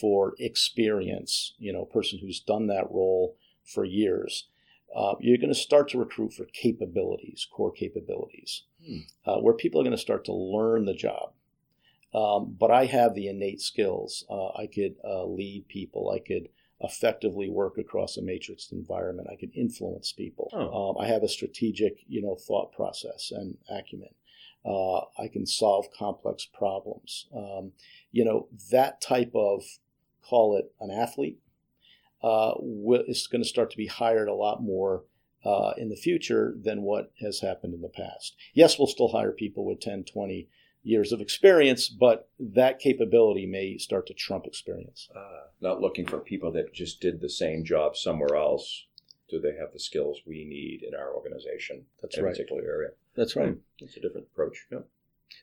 for 0.00 0.34
experience, 0.38 1.54
you 1.58 1.72
know, 1.72 1.82
a 1.82 1.92
person 1.92 2.18
who's 2.20 2.40
done 2.40 2.66
that 2.66 2.90
role 2.90 3.36
for 3.64 3.84
years 3.84 4.48
uh, 4.94 5.14
you're 5.20 5.38
going 5.38 5.52
to 5.52 5.54
start 5.54 5.88
to 5.90 5.98
recruit 5.98 6.32
for 6.32 6.44
capabilities, 6.46 7.46
core 7.50 7.72
capabilities, 7.72 8.62
hmm. 8.84 9.00
uh, 9.26 9.38
where 9.38 9.54
people 9.54 9.80
are 9.80 9.84
going 9.84 9.96
to 9.96 10.00
start 10.00 10.24
to 10.24 10.32
learn 10.32 10.86
the 10.86 10.94
job. 10.94 11.32
Um, 12.14 12.56
but 12.58 12.70
I 12.70 12.86
have 12.86 13.14
the 13.14 13.28
innate 13.28 13.60
skills. 13.60 14.24
Uh, 14.30 14.48
I 14.48 14.66
could 14.66 14.96
uh, 15.04 15.26
lead 15.26 15.66
people. 15.68 16.10
I 16.10 16.20
could 16.20 16.48
effectively 16.80 17.50
work 17.50 17.76
across 17.76 18.16
a 18.16 18.22
matrixed 18.22 18.72
environment. 18.72 19.28
I 19.30 19.36
can 19.36 19.50
influence 19.50 20.12
people. 20.12 20.50
Oh. 20.52 20.90
Um, 20.90 20.96
I 20.98 21.08
have 21.08 21.22
a 21.22 21.28
strategic, 21.28 21.98
you 22.06 22.22
know, 22.22 22.36
thought 22.36 22.72
process 22.72 23.30
and 23.30 23.58
acumen. 23.68 24.08
Uh, 24.64 24.98
I 25.18 25.28
can 25.32 25.46
solve 25.46 25.86
complex 25.96 26.46
problems. 26.46 27.26
Um, 27.34 27.72
you 28.10 28.24
know, 28.24 28.48
that 28.70 29.00
type 29.00 29.32
of, 29.34 29.64
call 30.22 30.56
it 30.56 30.72
an 30.80 30.90
athlete, 30.90 31.38
uh, 32.22 32.54
is 33.06 33.26
going 33.26 33.42
to 33.42 33.48
start 33.48 33.70
to 33.70 33.76
be 33.76 33.86
hired 33.86 34.28
a 34.28 34.34
lot 34.34 34.62
more 34.62 35.04
uh, 35.44 35.72
in 35.76 35.88
the 35.88 35.96
future 35.96 36.54
than 36.60 36.82
what 36.82 37.12
has 37.20 37.40
happened 37.40 37.74
in 37.74 37.80
the 37.80 37.88
past. 37.88 38.36
Yes, 38.54 38.78
we'll 38.78 38.88
still 38.88 39.12
hire 39.12 39.32
people 39.32 39.64
with 39.64 39.80
10, 39.80 40.04
20 40.04 40.48
years 40.82 41.12
of 41.12 41.20
experience, 41.20 41.88
but 41.88 42.28
that 42.38 42.78
capability 42.78 43.46
may 43.46 43.78
start 43.78 44.06
to 44.06 44.14
trump 44.14 44.46
experience. 44.46 45.08
Uh, 45.14 45.46
not 45.60 45.80
looking 45.80 46.06
for 46.06 46.18
people 46.18 46.52
that 46.52 46.72
just 46.72 47.00
did 47.00 47.20
the 47.20 47.28
same 47.28 47.64
job 47.64 47.96
somewhere 47.96 48.36
else. 48.36 48.86
Do 49.28 49.40
they 49.40 49.54
have 49.60 49.72
the 49.72 49.80
skills 49.80 50.20
we 50.26 50.44
need 50.44 50.82
in 50.82 50.94
our 50.94 51.12
organization? 51.14 51.84
That's 52.00 52.16
in 52.16 52.24
right. 52.24 52.30
a 52.30 52.32
particular 52.32 52.62
area. 52.62 52.90
That's 53.14 53.36
right. 53.36 53.50
Hmm. 53.50 53.58
That's 53.78 53.96
a 53.96 54.00
different 54.00 54.28
approach. 54.32 54.66
Yeah. 54.72 54.78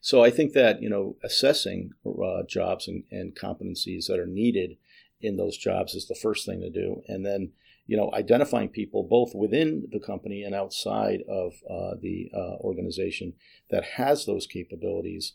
So 0.02 0.24
I 0.24 0.32
think 0.32 0.54
that 0.54 0.82
you 0.82 0.90
know 0.90 1.18
assessing 1.24 1.92
uh, 2.06 2.42
jobs 2.48 2.88
and, 2.88 3.04
and 3.12 3.36
competencies 3.36 4.08
that 4.08 4.20
are 4.20 4.26
needed 4.26 4.78
in 5.22 5.38
those 5.38 5.58
jobs 5.58 5.94
is 5.94 6.08
the 6.08 6.20
first 6.22 6.46
thing 6.46 6.62
to 6.62 6.70
do. 6.70 7.02
And 7.08 7.26
then, 7.26 7.52
you 7.88 7.98
know, 7.98 8.12
identifying 8.14 8.70
people 8.70 9.04
both 9.04 9.34
within 9.34 9.88
the 9.92 10.00
company 10.00 10.44
and 10.44 10.56
outside 10.56 11.22
of 11.30 11.54
uh, 11.70 11.96
the 12.02 12.30
uh, 12.34 12.58
organization 12.62 13.34
that 13.70 13.84
has 13.98 14.26
those 14.26 14.48
capabilities. 14.48 15.34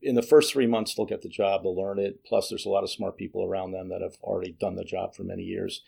In 0.00 0.14
the 0.14 0.22
first 0.22 0.52
three 0.52 0.66
months, 0.66 0.94
they'll 0.94 1.06
get 1.06 1.22
the 1.22 1.28
job, 1.28 1.62
they'll 1.62 1.76
learn 1.76 1.98
it. 1.98 2.24
Plus, 2.24 2.48
there's 2.48 2.66
a 2.66 2.70
lot 2.70 2.84
of 2.84 2.90
smart 2.90 3.16
people 3.16 3.44
around 3.44 3.72
them 3.72 3.88
that 3.88 4.00
have 4.00 4.16
already 4.22 4.52
done 4.52 4.76
the 4.76 4.84
job 4.84 5.14
for 5.14 5.24
many 5.24 5.42
years. 5.42 5.82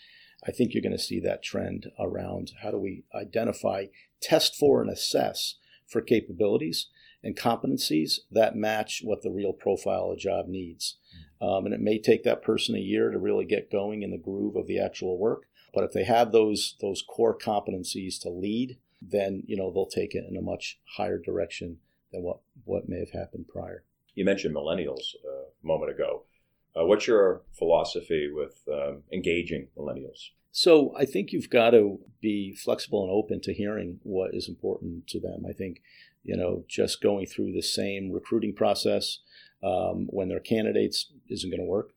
I 0.47 0.51
think 0.51 0.73
you're 0.73 0.83
going 0.83 0.93
to 0.93 0.99
see 0.99 1.21
that 1.21 1.43
trend 1.43 1.87
around 1.99 2.53
how 2.63 2.71
do 2.71 2.79
we 2.79 3.05
identify, 3.15 3.87
test 4.21 4.57
for, 4.57 4.81
and 4.81 4.91
assess 4.91 5.57
for 5.87 6.01
capabilities 6.01 6.89
and 7.23 7.37
competencies 7.37 8.21
that 8.31 8.57
match 8.57 9.03
what 9.05 9.23
the 9.23 9.31
real 9.31 9.53
profile 9.53 10.11
of 10.11 10.19
job 10.19 10.47
needs. 10.49 10.97
Um, 11.41 11.65
and 11.65 11.75
it 11.75 11.81
may 11.81 11.99
take 11.99 12.23
that 12.25 12.43
person 12.43 12.75
a 12.75 12.81
year 12.81 13.11
to 13.11 13.19
really 13.19 13.45
get 13.45 13.73
going 13.73 14.03
in 14.03 14.11
the 14.11 14.19
groove 14.19 14.57
of 14.57 14.67
the 14.67 14.79
actual 14.79 15.19
work. 15.19 15.45
But 15.73 15.85
if 15.85 15.93
they 15.93 16.05
have 16.05 16.33
those 16.33 16.77
those 16.81 17.03
core 17.03 17.37
competencies 17.37 18.21
to 18.23 18.29
lead, 18.29 18.79
then 19.01 19.45
you 19.47 19.57
know 19.57 19.73
they'll 19.73 19.87
take 19.87 20.15
it 20.15 20.25
in 20.29 20.37
a 20.37 20.43
much 20.43 20.79
higher 20.97 21.19
direction 21.19 21.79
than 22.13 22.23
what 22.23 22.41
what 22.65 22.89
may 22.89 22.99
have 22.99 23.13
happened 23.13 23.47
prior. 23.49 23.85
You 24.15 24.25
mentioned 24.25 24.55
millennials 24.55 25.15
uh, 25.25 25.47
a 25.63 25.67
moment 25.67 25.93
ago. 25.93 26.25
Uh, 26.77 26.85
what's 26.85 27.07
your 27.07 27.43
philosophy 27.53 28.31
with 28.33 28.63
um, 28.73 29.03
engaging 29.13 29.69
millennials? 29.77 30.31
So 30.53 30.93
I 30.97 31.05
think 31.05 31.33
you've 31.33 31.51
got 31.51 31.71
to 31.71 32.01
be 32.21 32.55
flexible 32.55 33.03
and 33.03 33.13
open 33.13 33.41
to 33.43 33.55
hearing 33.55 34.01
what 34.03 34.35
is 34.35 34.49
important 34.49 35.07
to 35.09 35.21
them. 35.21 35.45
I 35.49 35.53
think, 35.53 35.81
you 36.25 36.37
know, 36.37 36.65
just 36.69 37.01
going 37.01 37.27
through 37.27 37.53
the 37.53 37.63
same 37.63 38.11
recruiting 38.11 38.55
process 38.55 39.19
um, 39.63 40.07
when 40.11 40.29
they're 40.29 40.41
candidates 40.41 41.13
isn't 41.29 41.51
going 41.51 41.61
to 41.61 41.67
work. 41.67 41.91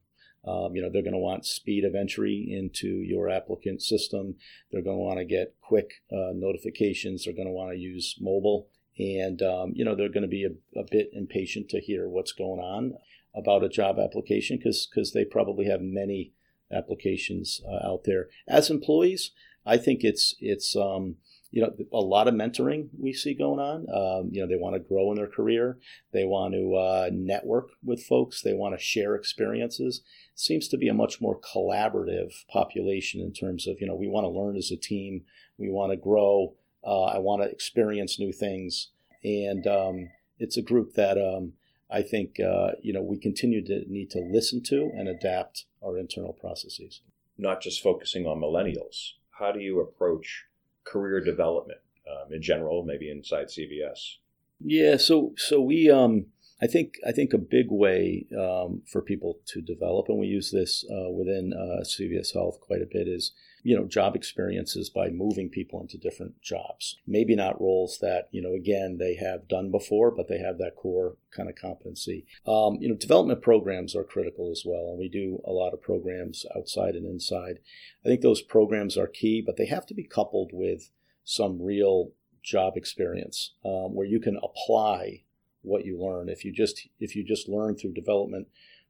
Um, 0.45 0.75
you 0.75 0.81
know, 0.81 0.89
they're 0.91 1.01
going 1.01 1.13
to 1.13 1.19
want 1.19 1.45
speed 1.45 1.85
of 1.85 1.95
entry 1.95 2.45
into 2.49 2.87
your 2.87 3.29
applicant 3.29 3.81
system. 3.81 4.35
They're 4.71 4.81
going 4.81 4.97
to 4.97 5.03
want 5.03 5.19
to 5.19 5.25
get 5.25 5.55
quick 5.61 6.01
uh, 6.11 6.33
notifications. 6.35 7.23
They're 7.23 7.33
going 7.33 7.47
to 7.47 7.53
want 7.53 7.71
to 7.71 7.77
use 7.77 8.15
mobile. 8.19 8.67
And, 8.99 9.41
um, 9.41 9.71
you 9.73 9.85
know, 9.85 9.95
they're 9.95 10.09
going 10.09 10.23
to 10.23 10.27
be 10.27 10.45
a, 10.45 10.79
a, 10.79 10.83
bit 10.91 11.09
impatient 11.13 11.69
to 11.69 11.79
hear 11.79 12.07
what's 12.07 12.33
going 12.33 12.59
on 12.59 12.93
about 13.33 13.63
a 13.63 13.69
job 13.69 13.97
application 13.97 14.57
because 14.57 15.13
they 15.13 15.25
probably 15.25 15.65
have 15.65 15.81
many 15.81 16.33
applications 16.71 17.61
uh, 17.67 17.87
out 17.87 18.03
there. 18.03 18.27
As 18.47 18.69
employees, 18.69 19.31
I 19.65 19.77
think 19.77 20.03
it's 20.03 20.35
it's 20.39 20.75
um, 20.75 21.15
you 21.53 21.61
know 21.61 21.71
a 21.93 22.01
lot 22.01 22.27
of 22.27 22.33
mentoring 22.33 22.87
we 22.99 23.13
see 23.13 23.35
going 23.35 23.59
on. 23.59 23.85
Um, 23.89 24.29
you 24.31 24.41
know 24.41 24.47
they 24.47 24.59
want 24.59 24.73
to 24.73 24.79
grow 24.79 25.11
in 25.11 25.17
their 25.17 25.27
career, 25.27 25.77
they 26.11 26.25
want 26.25 26.55
to 26.55 26.75
uh, 26.75 27.09
network 27.13 27.69
with 27.83 28.03
folks, 28.03 28.41
they 28.41 28.53
want 28.53 28.75
to 28.75 28.83
share 28.83 29.13
experiences. 29.13 30.01
It 30.33 30.39
seems 30.39 30.67
to 30.69 30.77
be 30.77 30.87
a 30.87 30.95
much 30.95 31.21
more 31.21 31.39
collaborative 31.39 32.31
population 32.51 33.21
in 33.21 33.33
terms 33.33 33.67
of 33.67 33.79
you 33.79 33.85
know 33.85 33.95
we 33.95 34.07
want 34.07 34.25
to 34.25 34.29
learn 34.29 34.57
as 34.57 34.71
a 34.71 34.77
team, 34.77 35.25
we 35.57 35.69
want 35.69 35.91
to 35.91 35.95
grow. 35.97 36.55
Uh, 36.83 37.03
I 37.03 37.19
want 37.19 37.43
to 37.43 37.49
experience 37.49 38.19
new 38.19 38.33
things, 38.33 38.89
and 39.23 39.67
um, 39.67 40.09
it's 40.39 40.57
a 40.57 40.63
group 40.63 40.95
that 40.95 41.19
um, 41.19 41.53
I 41.91 42.01
think 42.01 42.39
uh, 42.39 42.71
you 42.81 42.93
know 42.93 43.03
we 43.03 43.19
continue 43.19 43.63
to 43.65 43.83
need 43.87 44.09
to 44.09 44.19
listen 44.19 44.63
to 44.63 44.91
and 44.97 45.07
adapt 45.07 45.65
our 45.85 45.99
internal 45.99 46.33
processes. 46.33 47.01
Not 47.37 47.61
just 47.61 47.83
focusing 47.83 48.25
on 48.25 48.41
millennials. 48.41 49.11
How 49.39 49.51
do 49.51 49.59
you 49.59 49.79
approach 49.79 50.45
career 50.83 51.19
development 51.19 51.79
um, 52.09 52.33
in 52.33 52.41
general, 52.41 52.83
maybe 52.83 53.09
inside 53.09 53.47
CVS? 53.47 54.17
Yeah, 54.59 54.97
so 54.97 55.33
so 55.37 55.61
we 55.61 55.89
um, 55.89 56.27
I 56.61 56.67
think 56.67 56.95
I 57.05 57.11
think 57.11 57.33
a 57.33 57.37
big 57.37 57.67
way 57.69 58.25
um, 58.37 58.83
for 58.85 59.01
people 59.01 59.39
to 59.47 59.61
develop, 59.61 60.07
and 60.07 60.19
we 60.19 60.27
use 60.27 60.51
this 60.51 60.85
uh, 60.89 61.09
within 61.09 61.53
uh, 61.53 61.83
CVS 61.83 62.33
Health 62.33 62.59
quite 62.61 62.81
a 62.81 62.87
bit, 62.89 63.07
is 63.07 63.33
you 63.63 63.75
know 63.75 63.85
job 63.85 64.15
experiences 64.15 64.89
by 64.89 65.09
moving 65.09 65.49
people 65.49 65.81
into 65.81 65.97
different 65.97 66.41
jobs. 66.41 66.99
Maybe 67.07 67.35
not 67.35 67.59
roles 67.59 67.97
that 67.99 68.29
you 68.31 68.41
know 68.41 68.53
again 68.53 68.97
they 68.97 69.15
have 69.15 69.47
done 69.47 69.71
before, 69.71 70.11
but 70.11 70.27
they 70.27 70.39
have 70.39 70.57
that 70.59 70.75
core 70.75 71.17
kind 71.35 71.49
of 71.49 71.55
competency. 71.55 72.25
Um, 72.45 72.77
you 72.79 72.87
know, 72.87 72.95
development 72.95 73.41
programs 73.41 73.95
are 73.95 74.03
critical 74.03 74.51
as 74.51 74.63
well, 74.65 74.89
and 74.89 74.99
we 74.99 75.09
do 75.09 75.41
a 75.45 75.51
lot 75.51 75.73
of 75.73 75.81
programs 75.81 76.45
outside 76.55 76.95
and 76.95 77.05
inside. 77.05 77.59
I 78.05 78.09
think 78.09 78.21
those 78.21 78.41
programs 78.41 78.97
are 78.97 79.07
key, 79.07 79.41
but 79.45 79.57
they 79.57 79.65
have 79.65 79.85
to 79.87 79.93
be 79.93 80.03
coupled 80.03 80.51
with 80.53 80.91
some 81.25 81.61
real 81.61 82.11
job 82.43 82.73
experience 82.75 83.53
um, 83.65 83.95
where 83.95 84.05
you 84.05 84.19
can 84.19 84.37
apply 84.43 85.23
what 85.63 85.85
you 85.85 85.99
learn. 85.99 86.29
If 86.29 86.45
you 86.45 86.51
just 86.51 86.87
if 86.99 87.15
you 87.15 87.23
just 87.23 87.49
learn 87.49 87.75
through 87.75 87.93
development 87.93 88.47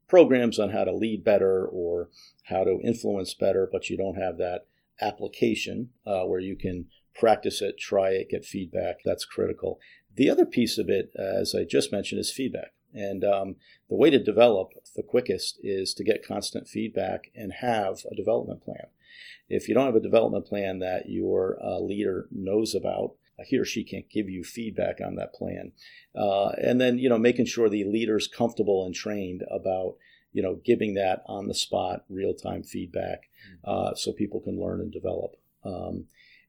programs 0.07 0.59
on 0.59 0.71
how 0.71 0.83
to 0.83 0.93
lead 0.93 1.23
better 1.23 1.65
or 1.65 2.09
how 2.43 2.63
to 2.63 2.79
influence 2.83 3.33
better, 3.33 3.67
but 3.71 3.89
you 3.89 3.97
don't 3.97 4.15
have 4.15 4.37
that 4.37 4.67
application 5.01 5.89
uh, 6.05 6.23
where 6.23 6.39
you 6.39 6.55
can 6.55 6.87
practice 7.15 7.61
it, 7.61 7.77
try 7.79 8.09
it, 8.09 8.29
get 8.29 8.45
feedback. 8.45 8.97
That's 9.05 9.25
critical. 9.25 9.79
The 10.15 10.29
other 10.29 10.45
piece 10.45 10.77
of 10.77 10.89
it, 10.89 11.11
as 11.15 11.55
I 11.55 11.63
just 11.63 11.91
mentioned, 11.91 12.19
is 12.19 12.31
feedback. 12.31 12.73
And 12.93 13.23
um, 13.23 13.55
the 13.89 13.95
way 13.95 14.09
to 14.11 14.23
develop 14.23 14.73
the 14.95 15.01
quickest 15.01 15.59
is 15.63 15.93
to 15.95 16.03
get 16.03 16.25
constant 16.25 16.67
feedback 16.67 17.31
and 17.35 17.53
have 17.53 18.05
a 18.11 18.15
development 18.15 18.63
plan. 18.63 18.87
If 19.49 19.67
you 19.67 19.73
don't 19.73 19.85
have 19.85 19.95
a 19.95 19.99
development 19.99 20.45
plan 20.45 20.79
that 20.79 21.09
your 21.09 21.57
uh, 21.63 21.79
leader 21.79 22.27
knows 22.31 22.75
about, 22.75 23.15
he 23.45 23.57
or 23.57 23.65
she 23.65 23.83
can't 23.83 24.09
give 24.09 24.29
you 24.29 24.43
feedback 24.43 24.99
on 25.03 25.15
that 25.15 25.33
plan. 25.33 25.71
Uh, 26.15 26.49
and 26.49 26.79
then, 26.79 26.97
you 26.97 27.09
know, 27.09 27.17
making 27.17 27.45
sure 27.45 27.69
the 27.69 27.83
leader's 27.83 28.27
comfortable 28.27 28.85
and 28.85 28.93
trained 28.93 29.43
about, 29.49 29.95
you 30.31 30.41
know, 30.41 30.59
giving 30.63 30.93
that 30.93 31.23
on 31.25 31.47
the 31.47 31.53
spot, 31.53 32.05
real 32.09 32.33
time 32.33 32.63
feedback 32.63 33.23
mm-hmm. 33.47 33.69
uh, 33.69 33.95
so 33.95 34.11
people 34.11 34.39
can 34.39 34.59
learn 34.59 34.81
and 34.81 34.91
develop. 34.91 35.35
Um, 35.65 36.05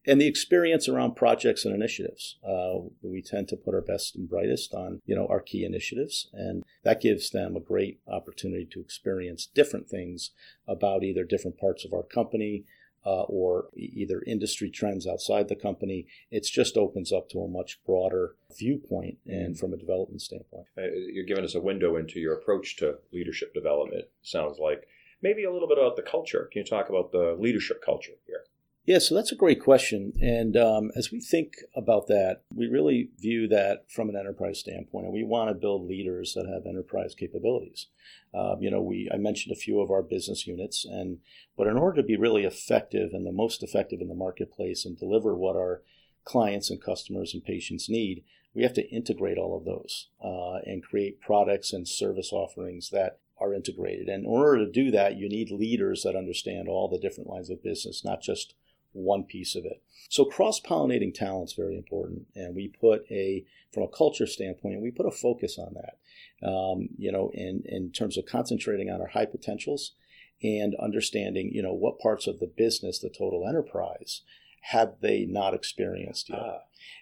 and 0.06 0.20
the 0.20 0.26
experience 0.26 0.88
around 0.88 1.16
projects 1.16 1.64
and 1.64 1.74
initiatives. 1.74 2.36
Uh, 2.46 2.88
we 3.02 3.22
tend 3.22 3.48
to 3.48 3.56
put 3.56 3.74
our 3.74 3.80
best 3.80 4.14
and 4.14 4.28
brightest 4.28 4.74
on, 4.74 5.00
you 5.06 5.14
know, 5.14 5.26
our 5.28 5.40
key 5.40 5.64
initiatives, 5.64 6.28
and 6.32 6.62
that 6.82 7.00
gives 7.00 7.30
them 7.30 7.56
a 7.56 7.60
great 7.60 8.00
opportunity 8.06 8.66
to 8.70 8.80
experience 8.80 9.46
different 9.46 9.88
things 9.88 10.30
about 10.68 11.02
either 11.02 11.24
different 11.24 11.58
parts 11.58 11.84
of 11.84 11.92
our 11.92 12.02
company, 12.02 12.64
uh, 13.06 13.22
or 13.22 13.68
either 13.76 14.22
industry 14.26 14.70
trends 14.70 15.06
outside 15.06 15.48
the 15.48 15.56
company. 15.56 16.06
It 16.30 16.44
just 16.44 16.76
opens 16.76 17.12
up 17.12 17.28
to 17.30 17.40
a 17.40 17.48
much 17.48 17.80
broader 17.84 18.36
viewpoint 18.56 19.18
and 19.26 19.58
from 19.58 19.72
a 19.72 19.76
development 19.76 20.22
standpoint. 20.22 20.66
Uh, 20.78 20.82
you're 21.12 21.26
giving 21.26 21.44
us 21.44 21.54
a 21.54 21.60
window 21.60 21.96
into 21.96 22.20
your 22.20 22.34
approach 22.34 22.76
to 22.76 22.98
leadership 23.12 23.52
development, 23.54 24.04
sounds 24.22 24.58
like. 24.58 24.86
Maybe 25.22 25.44
a 25.44 25.52
little 25.52 25.68
bit 25.68 25.78
about 25.78 25.96
the 25.96 26.02
culture. 26.02 26.48
Can 26.52 26.60
you 26.60 26.66
talk 26.66 26.90
about 26.90 27.12
the 27.12 27.36
leadership 27.38 27.82
culture 27.82 28.12
here? 28.26 28.44
Yeah, 28.86 28.98
so 28.98 29.14
that's 29.14 29.32
a 29.32 29.36
great 29.36 29.62
question. 29.62 30.12
And 30.20 30.58
um, 30.58 30.90
as 30.94 31.10
we 31.10 31.18
think 31.18 31.54
about 31.74 32.06
that, 32.08 32.42
we 32.54 32.66
really 32.66 33.08
view 33.18 33.48
that 33.48 33.90
from 33.90 34.10
an 34.10 34.16
enterprise 34.16 34.58
standpoint, 34.58 35.06
and 35.06 35.14
we 35.14 35.24
want 35.24 35.48
to 35.48 35.54
build 35.54 35.88
leaders 35.88 36.34
that 36.34 36.46
have 36.46 36.66
enterprise 36.66 37.14
capabilities. 37.14 37.86
Um, 38.34 38.58
you 38.60 38.70
know, 38.70 38.82
we 38.82 39.08
I 39.12 39.16
mentioned 39.16 39.56
a 39.56 39.58
few 39.58 39.80
of 39.80 39.90
our 39.90 40.02
business 40.02 40.46
units, 40.46 40.84
and 40.84 41.18
but 41.56 41.66
in 41.66 41.78
order 41.78 42.02
to 42.02 42.06
be 42.06 42.16
really 42.16 42.44
effective 42.44 43.14
and 43.14 43.26
the 43.26 43.32
most 43.32 43.62
effective 43.62 44.02
in 44.02 44.08
the 44.08 44.14
marketplace 44.14 44.84
and 44.84 44.98
deliver 44.98 45.34
what 45.34 45.56
our 45.56 45.82
clients 46.24 46.68
and 46.68 46.82
customers 46.82 47.32
and 47.32 47.42
patients 47.42 47.88
need, 47.88 48.22
we 48.54 48.64
have 48.64 48.74
to 48.74 48.88
integrate 48.90 49.38
all 49.38 49.56
of 49.56 49.64
those 49.64 50.08
uh, 50.22 50.58
and 50.66 50.82
create 50.82 51.22
products 51.22 51.72
and 51.72 51.88
service 51.88 52.32
offerings 52.32 52.90
that 52.90 53.18
are 53.38 53.54
integrated. 53.54 54.08
And 54.08 54.24
in 54.24 54.30
order 54.30 54.58
to 54.58 54.70
do 54.70 54.90
that, 54.90 55.16
you 55.16 55.28
need 55.28 55.50
leaders 55.50 56.02
that 56.02 56.16
understand 56.16 56.68
all 56.68 56.88
the 56.88 56.98
different 56.98 57.30
lines 57.30 57.50
of 57.50 57.62
business, 57.62 58.04
not 58.04 58.20
just 58.20 58.54
one 58.94 59.24
piece 59.24 59.54
of 59.54 59.64
it. 59.64 59.82
So 60.08 60.24
cross 60.24 60.60
pollinating 60.60 61.12
talent 61.14 61.50
is 61.50 61.54
very 61.54 61.76
important, 61.76 62.26
and 62.34 62.54
we 62.54 62.68
put 62.68 63.04
a 63.10 63.44
from 63.72 63.82
a 63.82 63.88
culture 63.88 64.26
standpoint, 64.26 64.80
we 64.80 64.90
put 64.90 65.06
a 65.06 65.10
focus 65.10 65.58
on 65.58 65.74
that. 65.74 66.48
Um, 66.48 66.90
you 66.96 67.10
know, 67.10 67.30
in 67.34 67.62
in 67.64 67.90
terms 67.90 68.16
of 68.16 68.26
concentrating 68.26 68.90
on 68.90 69.00
our 69.00 69.08
high 69.08 69.26
potentials 69.26 69.92
and 70.42 70.74
understanding, 70.76 71.50
you 71.52 71.62
know, 71.62 71.72
what 71.72 71.98
parts 71.98 72.26
of 72.26 72.38
the 72.38 72.46
business, 72.46 72.98
the 72.98 73.08
total 73.08 73.46
enterprise, 73.46 74.22
have 74.62 74.96
they 75.00 75.24
not 75.24 75.54
experienced 75.54 76.28
yet, 76.28 76.38
ah. 76.40 76.58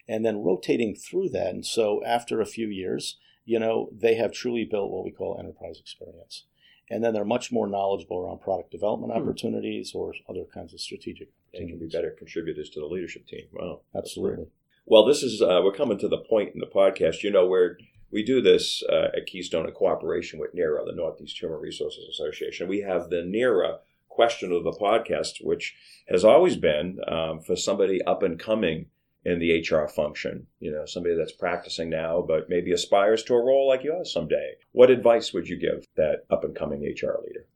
and 0.08 0.24
then 0.24 0.42
rotating 0.42 0.94
through 0.94 1.28
that. 1.30 1.48
And 1.48 1.66
so 1.66 2.02
after 2.04 2.40
a 2.40 2.46
few 2.46 2.68
years, 2.68 3.18
you 3.44 3.58
know, 3.58 3.90
they 3.92 4.14
have 4.14 4.32
truly 4.32 4.64
built 4.64 4.90
what 4.90 5.04
we 5.04 5.10
call 5.10 5.36
enterprise 5.38 5.78
experience 5.80 6.44
and 6.90 7.02
then 7.02 7.14
they're 7.14 7.24
much 7.24 7.50
more 7.52 7.66
knowledgeable 7.66 8.18
around 8.18 8.40
product 8.40 8.70
development 8.70 9.12
hmm. 9.12 9.18
opportunities 9.18 9.92
or 9.94 10.14
other 10.28 10.44
kinds 10.52 10.72
of 10.74 10.80
strategic 10.80 11.28
and 11.54 11.68
can 11.68 11.78
be 11.78 11.88
better 11.88 12.14
contributors 12.18 12.70
to 12.70 12.80
the 12.80 12.86
leadership 12.86 13.26
team. 13.26 13.46
Wow, 13.52 13.80
absolutely. 13.96 14.46
Well, 14.86 15.06
this 15.06 15.22
is 15.22 15.40
uh, 15.40 15.60
we're 15.62 15.72
coming 15.72 15.98
to 15.98 16.08
the 16.08 16.18
point 16.18 16.54
in 16.54 16.60
the 16.60 16.66
podcast. 16.66 17.22
You 17.22 17.30
know 17.30 17.46
where 17.46 17.78
we 18.10 18.22
do 18.24 18.42
this 18.42 18.82
uh, 18.90 19.08
at 19.16 19.26
Keystone 19.26 19.66
in 19.66 19.72
cooperation 19.72 20.38
with 20.38 20.54
NEHRA, 20.54 20.84
the 20.86 20.94
Northeast 20.94 21.40
Human 21.40 21.60
Resources 21.60 22.04
Association. 22.10 22.68
We 22.68 22.80
have 22.80 23.08
the 23.08 23.22
NEHRA 23.22 23.78
question 24.08 24.52
of 24.52 24.64
the 24.64 24.72
podcast, 24.72 25.42
which 25.42 25.74
has 26.08 26.24
always 26.24 26.56
been 26.56 26.98
um, 27.08 27.40
for 27.40 27.56
somebody 27.56 28.02
up 28.02 28.22
and 28.22 28.38
coming 28.38 28.86
in 29.24 29.38
the 29.38 29.60
HR 29.60 29.88
function. 29.88 30.46
You 30.60 30.72
know, 30.72 30.84
somebody 30.86 31.16
that's 31.16 31.32
practicing 31.32 31.90
now, 31.90 32.24
but 32.26 32.48
maybe 32.48 32.72
aspires 32.72 33.22
to 33.24 33.34
a 33.34 33.44
role 33.44 33.68
like 33.68 33.84
yours 33.84 34.12
someday. 34.12 34.54
What 34.72 34.90
advice 34.90 35.32
would 35.32 35.48
you 35.48 35.56
give 35.56 35.86
that 35.96 36.24
up 36.30 36.44
and 36.44 36.54
coming 36.54 36.82
HR 36.82 37.20
leader? 37.24 37.46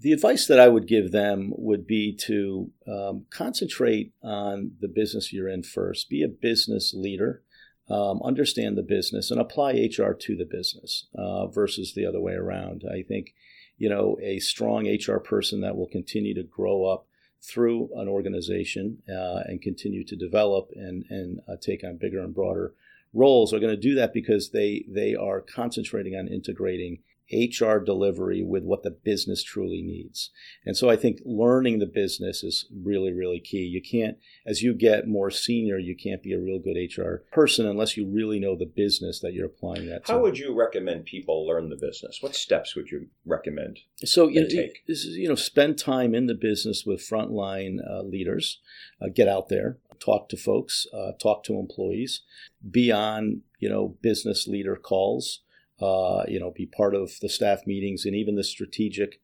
The 0.00 0.12
advice 0.12 0.46
that 0.46 0.60
I 0.60 0.68
would 0.68 0.86
give 0.86 1.10
them 1.10 1.52
would 1.56 1.86
be 1.86 2.14
to 2.26 2.70
um, 2.86 3.26
concentrate 3.30 4.12
on 4.22 4.72
the 4.80 4.88
business 4.88 5.32
you're 5.32 5.48
in 5.48 5.64
first. 5.64 6.08
Be 6.08 6.22
a 6.22 6.28
business 6.28 6.94
leader. 6.94 7.42
Um, 7.90 8.20
understand 8.22 8.76
the 8.76 8.82
business 8.82 9.30
and 9.30 9.40
apply 9.40 9.72
HR 9.72 10.12
to 10.12 10.36
the 10.36 10.44
business 10.44 11.06
uh, 11.14 11.46
versus 11.46 11.94
the 11.94 12.04
other 12.04 12.20
way 12.20 12.34
around. 12.34 12.84
I 12.88 13.02
think, 13.02 13.34
you 13.78 13.88
know, 13.88 14.18
a 14.22 14.40
strong 14.40 14.86
HR 14.86 15.18
person 15.18 15.62
that 15.62 15.74
will 15.74 15.88
continue 15.88 16.34
to 16.34 16.42
grow 16.42 16.84
up 16.84 17.06
through 17.42 17.88
an 17.96 18.08
organization 18.08 19.02
uh, 19.08 19.40
and 19.46 19.62
continue 19.62 20.04
to 20.04 20.16
develop 20.16 20.70
and, 20.74 21.04
and 21.08 21.40
uh, 21.48 21.56
take 21.60 21.84
on 21.84 21.96
bigger 21.96 22.20
and 22.20 22.34
broader 22.34 22.74
roles. 23.12 23.52
Are 23.52 23.60
going 23.60 23.74
to 23.74 23.80
do 23.80 23.94
that 23.94 24.12
because 24.12 24.50
they, 24.50 24.84
they 24.88 25.14
are 25.14 25.40
concentrating 25.40 26.14
on 26.14 26.28
integrating 26.28 26.98
HR 27.32 27.78
delivery 27.78 28.42
with 28.42 28.64
what 28.64 28.82
the 28.82 28.90
business 28.90 29.42
truly 29.42 29.82
needs. 29.82 30.30
And 30.64 30.76
so 30.76 30.88
I 30.88 30.96
think 30.96 31.20
learning 31.24 31.78
the 31.78 31.86
business 31.86 32.42
is 32.42 32.66
really, 32.74 33.12
really 33.12 33.40
key. 33.40 33.64
You 33.64 33.82
can't, 33.82 34.16
as 34.46 34.62
you 34.62 34.74
get 34.74 35.06
more 35.06 35.30
senior, 35.30 35.78
you 35.78 35.94
can't 35.94 36.22
be 36.22 36.32
a 36.32 36.40
real 36.40 36.58
good 36.58 36.76
HR 36.76 37.24
person 37.32 37.66
unless 37.66 37.96
you 37.96 38.06
really 38.06 38.38
know 38.38 38.56
the 38.56 38.66
business 38.66 39.20
that 39.20 39.34
you're 39.34 39.46
applying 39.46 39.88
that 39.88 40.06
to. 40.06 40.12
How 40.12 40.20
would 40.20 40.38
you 40.38 40.54
recommend 40.54 41.04
people 41.04 41.46
learn 41.46 41.68
the 41.68 41.76
business? 41.76 42.18
What 42.22 42.34
steps 42.34 42.74
would 42.74 42.90
you 42.90 43.08
recommend? 43.26 43.80
So, 44.04 44.28
you 44.28 44.42
know, 44.42 44.48
take? 44.48 44.82
you 44.86 45.28
know, 45.28 45.34
spend 45.34 45.78
time 45.78 46.14
in 46.14 46.26
the 46.26 46.34
business 46.34 46.84
with 46.86 47.00
frontline 47.00 47.78
uh, 47.86 48.02
leaders, 48.02 48.60
uh, 49.02 49.08
get 49.14 49.28
out 49.28 49.48
there, 49.48 49.78
talk 50.00 50.28
to 50.30 50.36
folks, 50.36 50.86
uh, 50.94 51.12
talk 51.20 51.44
to 51.44 51.58
employees, 51.58 52.22
be 52.70 52.90
on, 52.90 53.42
you 53.58 53.68
know, 53.68 53.96
business 54.00 54.46
leader 54.46 54.76
calls 54.76 55.40
uh, 55.80 56.24
you 56.28 56.40
know, 56.40 56.52
be 56.54 56.66
part 56.66 56.94
of 56.94 57.12
the 57.20 57.28
staff 57.28 57.66
meetings 57.66 58.04
and 58.04 58.14
even 58.14 58.34
the 58.34 58.44
strategic 58.44 59.20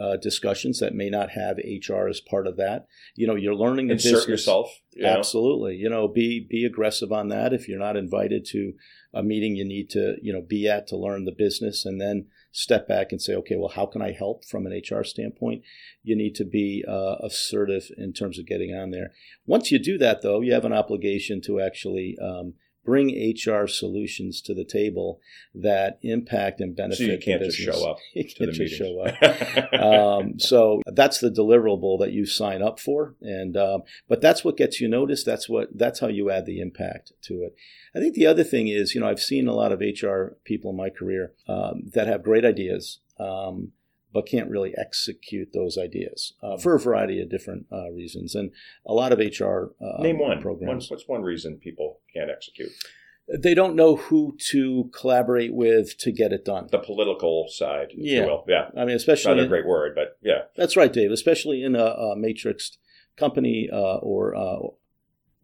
uh, 0.00 0.16
discussions 0.16 0.78
that 0.78 0.94
may 0.94 1.10
not 1.10 1.30
have 1.30 1.58
HR 1.58 2.06
as 2.08 2.20
part 2.20 2.46
of 2.46 2.56
that. 2.56 2.86
You 3.16 3.26
know, 3.26 3.34
you're 3.34 3.54
learning 3.54 3.88
the 3.88 3.94
Insert 3.94 4.12
business. 4.12 4.28
yourself. 4.28 4.70
You 4.92 5.02
know? 5.02 5.18
Absolutely. 5.18 5.76
You 5.76 5.90
know, 5.90 6.06
be 6.08 6.46
be 6.48 6.64
aggressive 6.64 7.10
on 7.10 7.28
that. 7.28 7.52
If 7.52 7.68
you're 7.68 7.78
not 7.78 7.96
invited 7.96 8.44
to 8.50 8.74
a 9.12 9.22
meeting, 9.22 9.56
you 9.56 9.64
need 9.64 9.90
to 9.90 10.16
you 10.22 10.32
know 10.32 10.42
be 10.42 10.68
at 10.68 10.86
to 10.88 10.96
learn 10.96 11.24
the 11.24 11.32
business, 11.32 11.84
and 11.84 12.00
then 12.00 12.26
step 12.52 12.88
back 12.88 13.12
and 13.12 13.20
say, 13.20 13.34
okay, 13.34 13.56
well, 13.56 13.72
how 13.74 13.86
can 13.86 14.02
I 14.02 14.12
help 14.12 14.44
from 14.44 14.66
an 14.66 14.72
HR 14.72 15.04
standpoint? 15.04 15.62
You 16.02 16.16
need 16.16 16.34
to 16.36 16.44
be 16.44 16.84
uh, 16.86 17.16
assertive 17.22 17.90
in 17.96 18.12
terms 18.12 18.38
of 18.38 18.46
getting 18.46 18.74
on 18.74 18.90
there. 18.90 19.12
Once 19.46 19.70
you 19.70 19.78
do 19.78 19.98
that, 19.98 20.22
though, 20.22 20.40
you 20.40 20.52
have 20.52 20.64
an 20.64 20.72
obligation 20.72 21.40
to 21.42 21.60
actually 21.60 22.16
um, 22.22 22.54
bring 22.88 23.10
HR 23.10 23.66
solutions 23.66 24.40
to 24.40 24.54
the 24.54 24.64
table 24.64 25.20
that 25.54 25.98
impact 26.00 26.58
and 26.58 26.74
benefit. 26.74 26.96
So 26.96 27.04
you 27.04 27.18
can't 27.18 27.42
just 27.42 27.58
show 27.58 27.90
up. 27.90 27.98
you 28.14 28.24
can't 28.24 28.50
just 28.50 28.74
show 28.74 29.02
up. 29.02 29.72
um, 29.74 30.38
so 30.38 30.80
that's 30.86 31.18
the 31.18 31.30
deliverable 31.30 31.98
that 31.98 32.12
you 32.12 32.24
sign 32.24 32.62
up 32.62 32.80
for, 32.80 33.14
and 33.20 33.58
um, 33.58 33.82
but 34.08 34.22
that's 34.22 34.42
what 34.42 34.56
gets 34.56 34.80
you 34.80 34.88
noticed. 34.88 35.26
That's 35.26 35.50
what 35.50 35.68
that's 35.76 36.00
how 36.00 36.06
you 36.08 36.30
add 36.30 36.46
the 36.46 36.60
impact 36.60 37.12
to 37.24 37.42
it. 37.42 37.54
I 37.94 37.98
think 37.98 38.14
the 38.14 38.26
other 38.26 38.44
thing 38.44 38.68
is, 38.68 38.94
you 38.94 39.02
know, 39.02 39.08
I've 39.08 39.20
seen 39.20 39.48
a 39.48 39.54
lot 39.54 39.70
of 39.70 39.80
HR 39.80 40.36
people 40.44 40.70
in 40.70 40.76
my 40.78 40.88
career 40.88 41.32
um, 41.46 41.90
that 41.92 42.06
have 42.06 42.22
great 42.22 42.46
ideas. 42.46 43.00
Um, 43.20 43.72
but 44.12 44.26
can't 44.26 44.50
really 44.50 44.74
execute 44.76 45.52
those 45.52 45.76
ideas 45.76 46.32
uh, 46.42 46.56
for 46.56 46.74
a 46.74 46.80
variety 46.80 47.20
of 47.20 47.30
different 47.30 47.66
uh, 47.72 47.90
reasons. 47.90 48.34
And 48.34 48.50
a 48.86 48.92
lot 48.92 49.12
of 49.12 49.18
HR 49.18 49.72
uh, 49.80 50.02
name 50.02 50.18
one 50.18 50.40
programs. 50.40 50.90
One, 50.90 50.96
what's 50.96 51.08
one 51.08 51.22
reason 51.22 51.56
people 51.56 52.00
can't 52.12 52.30
execute? 52.30 52.70
They 53.28 53.52
don't 53.52 53.76
know 53.76 53.96
who 53.96 54.36
to 54.50 54.90
collaborate 54.94 55.52
with 55.52 55.98
to 55.98 56.10
get 56.10 56.32
it 56.32 56.46
done. 56.46 56.68
The 56.70 56.78
political 56.78 57.46
side, 57.48 57.88
yeah, 57.94 58.38
yeah. 58.46 58.70
I 58.74 58.86
mean, 58.86 58.96
especially 58.96 59.34
not 59.34 59.44
a 59.44 59.48
great 59.48 59.66
word, 59.66 59.94
but 59.94 60.16
yeah, 60.22 60.44
that's 60.56 60.78
right, 60.78 60.92
Dave. 60.92 61.10
Especially 61.10 61.62
in 61.62 61.76
a, 61.76 61.84
a 61.84 62.16
matrixed 62.16 62.78
company 63.18 63.68
uh, 63.70 63.96
or 63.96 64.34
uh, 64.34 64.68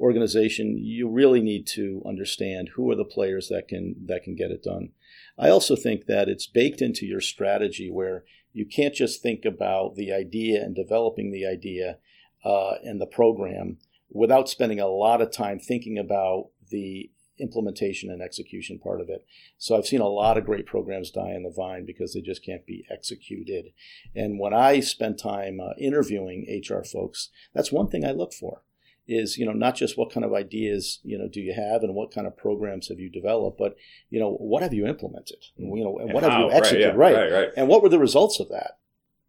organization, 0.01 0.79
you 0.79 1.11
really 1.11 1.41
need 1.41 1.67
to 1.67 2.03
understand 2.07 2.71
who 2.75 2.91
are 2.91 2.97
the 2.97 3.05
players 3.05 3.49
that 3.49 3.69
can 3.69 3.97
that 4.07 4.23
can 4.23 4.35
get 4.35 4.51
it 4.51 4.63
done. 4.63 4.91
I 5.39 5.51
also 5.51 5.77
think 5.77 6.07
that 6.07 6.29
it's 6.29 6.47
baked 6.47 6.81
into 6.81 7.07
your 7.07 7.21
strategy 7.21 7.91
where 7.91 8.25
you 8.55 8.65
can't 8.65 8.95
just 8.95 9.21
think 9.21 9.45
about 9.45 9.97
the 9.97 10.13
idea 10.13 10.63
and 10.63 10.75
developing 10.75 11.31
the 11.31 11.45
idea 11.45 11.99
uh, 12.45 12.75
and 12.85 13.01
the 13.01 13.07
program 13.07 13.79
without 14.09 14.49
spending 14.49 14.81
a 14.81 14.87
lot 14.87 15.21
of 15.21 15.33
time 15.33 15.59
thinking 15.59 15.99
about 15.99 16.51
the 16.71 17.11
implementation 17.39 18.11
and 18.11 18.23
execution 18.23 18.79
part 18.79 19.01
of 19.01 19.09
it. 19.09 19.27
So 19.59 19.77
I've 19.77 19.87
seen 19.87 20.01
a 20.01 20.07
lot 20.07 20.39
of 20.39 20.47
great 20.47 20.67
programs 20.67 21.11
die 21.11 21.33
in 21.33 21.43
the 21.43 21.51
vine 21.51 21.85
because 21.85 22.15
they 22.15 22.21
just 22.21 22.45
can't 22.45 22.65
be 22.65 22.87
executed. 22.89 23.73
And 24.15 24.39
when 24.39 24.55
I 24.55 24.79
spend 24.79 25.19
time 25.19 25.59
uh, 25.61 25.71
interviewing 25.77 26.47
HR 26.49 26.85
folks, 26.85 27.31
that's 27.53 27.73
one 27.73 27.89
thing 27.89 28.05
I 28.05 28.13
look 28.13 28.33
for 28.33 28.63
is 29.07 29.37
you 29.37 29.45
know 29.45 29.53
not 29.53 29.75
just 29.75 29.99
what 29.99 30.13
kind 30.13 30.25
of 30.25 30.33
ideas 30.33 31.01
you 31.03 31.19
know 31.19 31.29
do 31.29 31.41
you 31.41 31.53
have 31.53 31.83
and 31.83 31.95
what 31.95 32.13
kind 32.13 32.27
of 32.27 32.37
programs 32.37 32.89
have 32.89 32.99
you 32.99 33.11
developed 33.11 33.59
but 33.59 33.77
you 34.11 34.19
know 34.19 34.33
what 34.33 34.63
have 34.63 34.73
you 34.73 34.87
implemented? 34.87 35.39
Mm. 35.61 35.77
you 35.77 35.85
know 35.85 35.99
and, 35.99 36.09
and 36.09 36.15
what 36.15 36.23
how, 36.23 36.31
have 36.31 36.41
you 36.41 36.51
executed 36.53 36.97
right, 36.97 37.13
yeah, 37.13 37.19
right, 37.19 37.33
right 37.33 37.39
right. 37.47 37.49
And 37.57 37.69
what 37.69 37.83
were 37.83 37.89
the 37.89 37.99
results 37.99 38.41
of 38.41 38.49
that? 38.49 38.79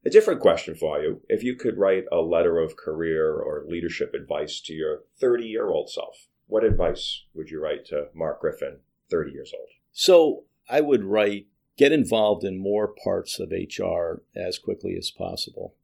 A 0.06 0.10
different 0.10 0.40
question 0.40 0.76
for 0.76 1.02
you. 1.02 1.22
If 1.28 1.44
you 1.44 1.56
could 1.56 1.80
write 1.80 2.06
a 2.12 2.18
letter 2.18 2.60
of 2.60 2.78
career 2.78 3.34
or 3.34 3.66
leadership 3.68 4.14
advice 4.14 4.62
to 4.62 4.74
your 4.74 5.00
30 5.20 5.46
year 5.46 5.70
old 5.70 5.90
self 5.90 6.28
what 6.48 6.64
advice 6.64 7.24
would 7.34 7.50
you 7.50 7.62
write 7.62 7.86
to 7.86 8.08
mark 8.14 8.42
griffin 8.42 8.78
30 9.10 9.32
years 9.32 9.52
old? 9.58 9.70
So 9.92 10.44
i 10.70 10.82
would 10.82 11.04
write 11.04 11.48
get 11.78 11.92
involved 11.92 12.44
in 12.44 12.58
more 12.58 12.94
parts 13.04 13.40
of 13.40 13.52
hr 13.52 14.22
as 14.36 14.58
quickly 14.58 14.96
as 14.98 15.12
possible 15.12 15.76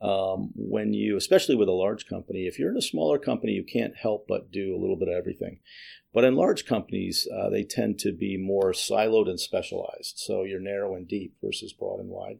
um, 0.00 0.50
when 0.54 0.92
you, 0.92 1.16
especially 1.16 1.54
with 1.54 1.68
a 1.68 1.72
large 1.72 2.06
company, 2.06 2.46
if 2.46 2.58
you're 2.58 2.70
in 2.70 2.76
a 2.76 2.82
smaller 2.82 3.18
company, 3.18 3.52
you 3.52 3.64
can't 3.64 3.96
help 3.96 4.26
but 4.28 4.52
do 4.52 4.74
a 4.74 4.80
little 4.80 4.96
bit 4.96 5.08
of 5.08 5.14
everything. 5.14 5.60
But 6.12 6.24
in 6.24 6.34
large 6.34 6.66
companies, 6.66 7.26
uh, 7.34 7.50
they 7.50 7.62
tend 7.62 7.98
to 8.00 8.12
be 8.12 8.36
more 8.36 8.72
siloed 8.72 9.28
and 9.28 9.40
specialized. 9.40 10.18
So 10.18 10.44
you're 10.44 10.60
narrow 10.60 10.94
and 10.94 11.08
deep 11.08 11.34
versus 11.42 11.72
broad 11.72 12.00
and 12.00 12.08
wide. 12.08 12.38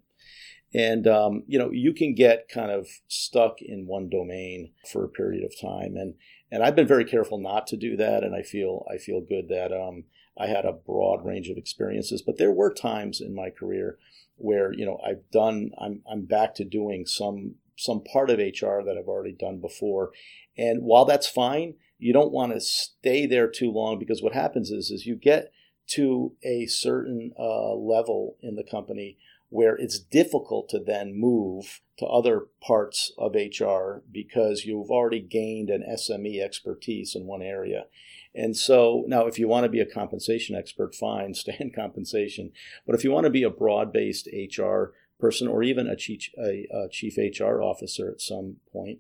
And 0.74 1.06
um, 1.06 1.44
you 1.46 1.58
know 1.58 1.70
you 1.70 1.94
can 1.94 2.14
get 2.14 2.48
kind 2.48 2.70
of 2.70 2.88
stuck 3.08 3.62
in 3.62 3.86
one 3.86 4.10
domain 4.10 4.72
for 4.90 5.04
a 5.04 5.08
period 5.08 5.44
of 5.44 5.58
time, 5.58 5.96
and 5.96 6.14
and 6.50 6.62
I've 6.62 6.76
been 6.76 6.86
very 6.86 7.04
careful 7.04 7.38
not 7.38 7.66
to 7.68 7.76
do 7.76 7.96
that. 7.96 8.24
And 8.24 8.34
I 8.34 8.42
feel 8.42 8.84
I 8.92 8.98
feel 8.98 9.20
good 9.20 9.48
that 9.48 9.72
um, 9.72 10.04
I 10.38 10.48
had 10.48 10.64
a 10.64 10.72
broad 10.72 11.24
range 11.24 11.48
of 11.48 11.56
experiences. 11.56 12.20
But 12.20 12.36
there 12.36 12.50
were 12.50 12.74
times 12.74 13.20
in 13.20 13.34
my 13.34 13.48
career 13.48 13.98
where 14.36 14.72
you 14.72 14.84
know 14.84 14.98
I've 15.06 15.30
done 15.30 15.70
I'm 15.80 16.02
I'm 16.10 16.24
back 16.24 16.54
to 16.56 16.64
doing 16.64 17.06
some 17.06 17.56
some 17.76 18.02
part 18.02 18.30
of 18.30 18.38
HR 18.38 18.82
that 18.84 18.96
I've 18.98 19.08
already 19.08 19.32
done 19.32 19.60
before. 19.60 20.10
And 20.56 20.82
while 20.82 21.04
that's 21.04 21.26
fine, 21.26 21.74
you 21.98 22.12
don't 22.12 22.32
want 22.32 22.52
to 22.52 22.60
stay 22.60 23.26
there 23.26 23.48
too 23.48 23.70
long 23.70 23.98
because 23.98 24.22
what 24.22 24.32
happens 24.32 24.70
is 24.70 24.90
is 24.90 25.06
you 25.06 25.16
get 25.16 25.52
to 25.88 26.32
a 26.42 26.66
certain 26.66 27.32
uh, 27.38 27.74
level 27.74 28.36
in 28.40 28.56
the 28.56 28.64
company 28.64 29.18
where 29.48 29.76
it's 29.76 30.00
difficult 30.00 30.68
to 30.68 30.80
then 30.80 31.18
move 31.18 31.80
to 31.98 32.06
other 32.06 32.46
parts 32.60 33.12
of 33.16 33.34
HR 33.34 34.02
because 34.10 34.64
you've 34.64 34.90
already 34.90 35.20
gained 35.20 35.70
an 35.70 35.84
SME 35.88 36.42
expertise 36.42 37.14
in 37.14 37.26
one 37.26 37.42
area. 37.42 37.84
And 38.36 38.56
so 38.56 39.04
now, 39.08 39.26
if 39.26 39.38
you 39.38 39.48
want 39.48 39.64
to 39.64 39.70
be 39.70 39.80
a 39.80 39.86
compensation 39.86 40.54
expert, 40.54 40.94
fine, 40.94 41.34
stay 41.34 41.56
in 41.58 41.72
compensation. 41.72 42.52
But 42.86 42.94
if 42.94 43.02
you 43.02 43.10
want 43.10 43.24
to 43.24 43.30
be 43.30 43.42
a 43.42 43.50
broad 43.50 43.92
based 43.92 44.28
HR 44.32 44.92
person 45.18 45.48
or 45.48 45.62
even 45.62 45.86
a 45.86 45.96
chief, 45.96 46.28
a, 46.38 46.66
a 46.70 46.88
chief 46.90 47.16
HR 47.16 47.62
officer 47.62 48.10
at 48.10 48.20
some 48.20 48.56
point, 48.72 48.98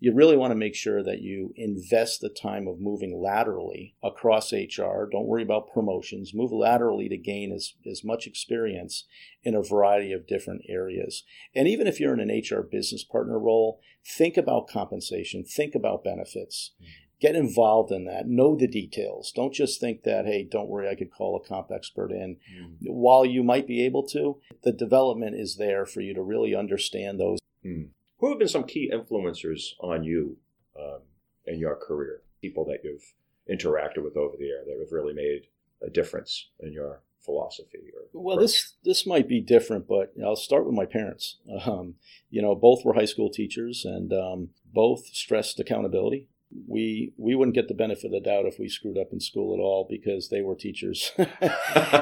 you 0.00 0.14
really 0.14 0.36
want 0.36 0.52
to 0.52 0.56
make 0.56 0.76
sure 0.76 1.02
that 1.02 1.20
you 1.20 1.52
invest 1.56 2.20
the 2.20 2.28
time 2.28 2.68
of 2.68 2.80
moving 2.80 3.20
laterally 3.20 3.96
across 4.02 4.52
HR. 4.52 5.08
Don't 5.10 5.26
worry 5.26 5.42
about 5.42 5.72
promotions. 5.72 6.32
Move 6.32 6.52
laterally 6.52 7.08
to 7.08 7.16
gain 7.16 7.52
as, 7.52 7.74
as 7.84 8.04
much 8.04 8.26
experience 8.26 9.04
in 9.42 9.56
a 9.56 9.62
variety 9.62 10.12
of 10.12 10.26
different 10.26 10.62
areas. 10.68 11.24
And 11.54 11.66
even 11.66 11.88
if 11.88 11.98
you're 11.98 12.14
in 12.14 12.20
an 12.20 12.30
HR 12.30 12.62
business 12.62 13.02
partner 13.02 13.40
role, 13.40 13.80
think 14.16 14.36
about 14.36 14.68
compensation, 14.68 15.44
think 15.44 15.74
about 15.74 16.04
benefits. 16.04 16.72
Mm. 16.80 16.86
Get 17.20 17.34
involved 17.34 17.90
in 17.90 18.04
that. 18.04 18.28
Know 18.28 18.54
the 18.54 18.68
details. 18.68 19.32
Don't 19.34 19.52
just 19.52 19.80
think 19.80 20.04
that 20.04 20.24
hey 20.26 20.44
don't 20.48 20.68
worry 20.68 20.88
i 20.88 20.94
could 20.94 21.10
call 21.10 21.36
a 21.36 21.46
comp 21.46 21.70
expert 21.72 22.12
in. 22.12 22.36
Mm. 22.54 22.76
while 22.90 23.24
you 23.24 23.42
might 23.42 23.66
be 23.66 23.84
able 23.84 24.02
to 24.08 24.40
the 24.62 24.72
development 24.72 25.34
is 25.34 25.56
there 25.56 25.84
for 25.84 26.00
you 26.00 26.14
to 26.14 26.22
really 26.22 26.54
understand 26.54 27.18
those. 27.18 27.38
Mm. 27.64 27.88
who 28.18 28.28
have 28.30 28.38
been 28.38 28.48
some 28.48 28.64
key 28.64 28.90
influencers 28.92 29.72
on 29.80 30.04
you 30.04 30.36
um, 30.78 31.00
in 31.46 31.58
your 31.58 31.74
career? 31.76 32.22
People 32.40 32.64
that 32.66 32.84
you've 32.84 33.14
interacted 33.50 34.04
with 34.04 34.16
over 34.16 34.36
the 34.36 34.44
year 34.44 34.62
that 34.64 34.78
have 34.78 34.92
really 34.92 35.14
made 35.14 35.48
a 35.82 35.90
difference 35.90 36.50
in 36.60 36.72
your 36.72 37.02
philosophy 37.20 37.78
well 38.12 38.34
approach? 38.34 38.44
this 38.44 38.72
this 38.84 39.06
might 39.06 39.28
be 39.28 39.40
different 39.40 39.86
but 39.86 40.12
i'll 40.24 40.36
start 40.36 40.64
with 40.64 40.74
my 40.74 40.86
parents. 40.86 41.38
Um, 41.66 41.94
you 42.30 42.40
know 42.40 42.54
both 42.54 42.84
were 42.84 42.94
high 42.94 43.04
school 43.04 43.30
teachers 43.30 43.84
and 43.84 44.12
um, 44.12 44.50
both 44.72 45.06
stressed 45.06 45.58
accountability 45.58 46.28
we 46.66 47.12
we 47.18 47.34
wouldn't 47.34 47.54
get 47.54 47.68
the 47.68 47.74
benefit 47.74 48.06
of 48.06 48.12
the 48.12 48.20
doubt 48.20 48.46
if 48.46 48.58
we 48.58 48.68
screwed 48.68 48.96
up 48.96 49.12
in 49.12 49.20
school 49.20 49.54
at 49.54 49.60
all 49.60 49.86
because 49.88 50.30
they 50.30 50.40
were 50.40 50.54
teachers 50.54 51.12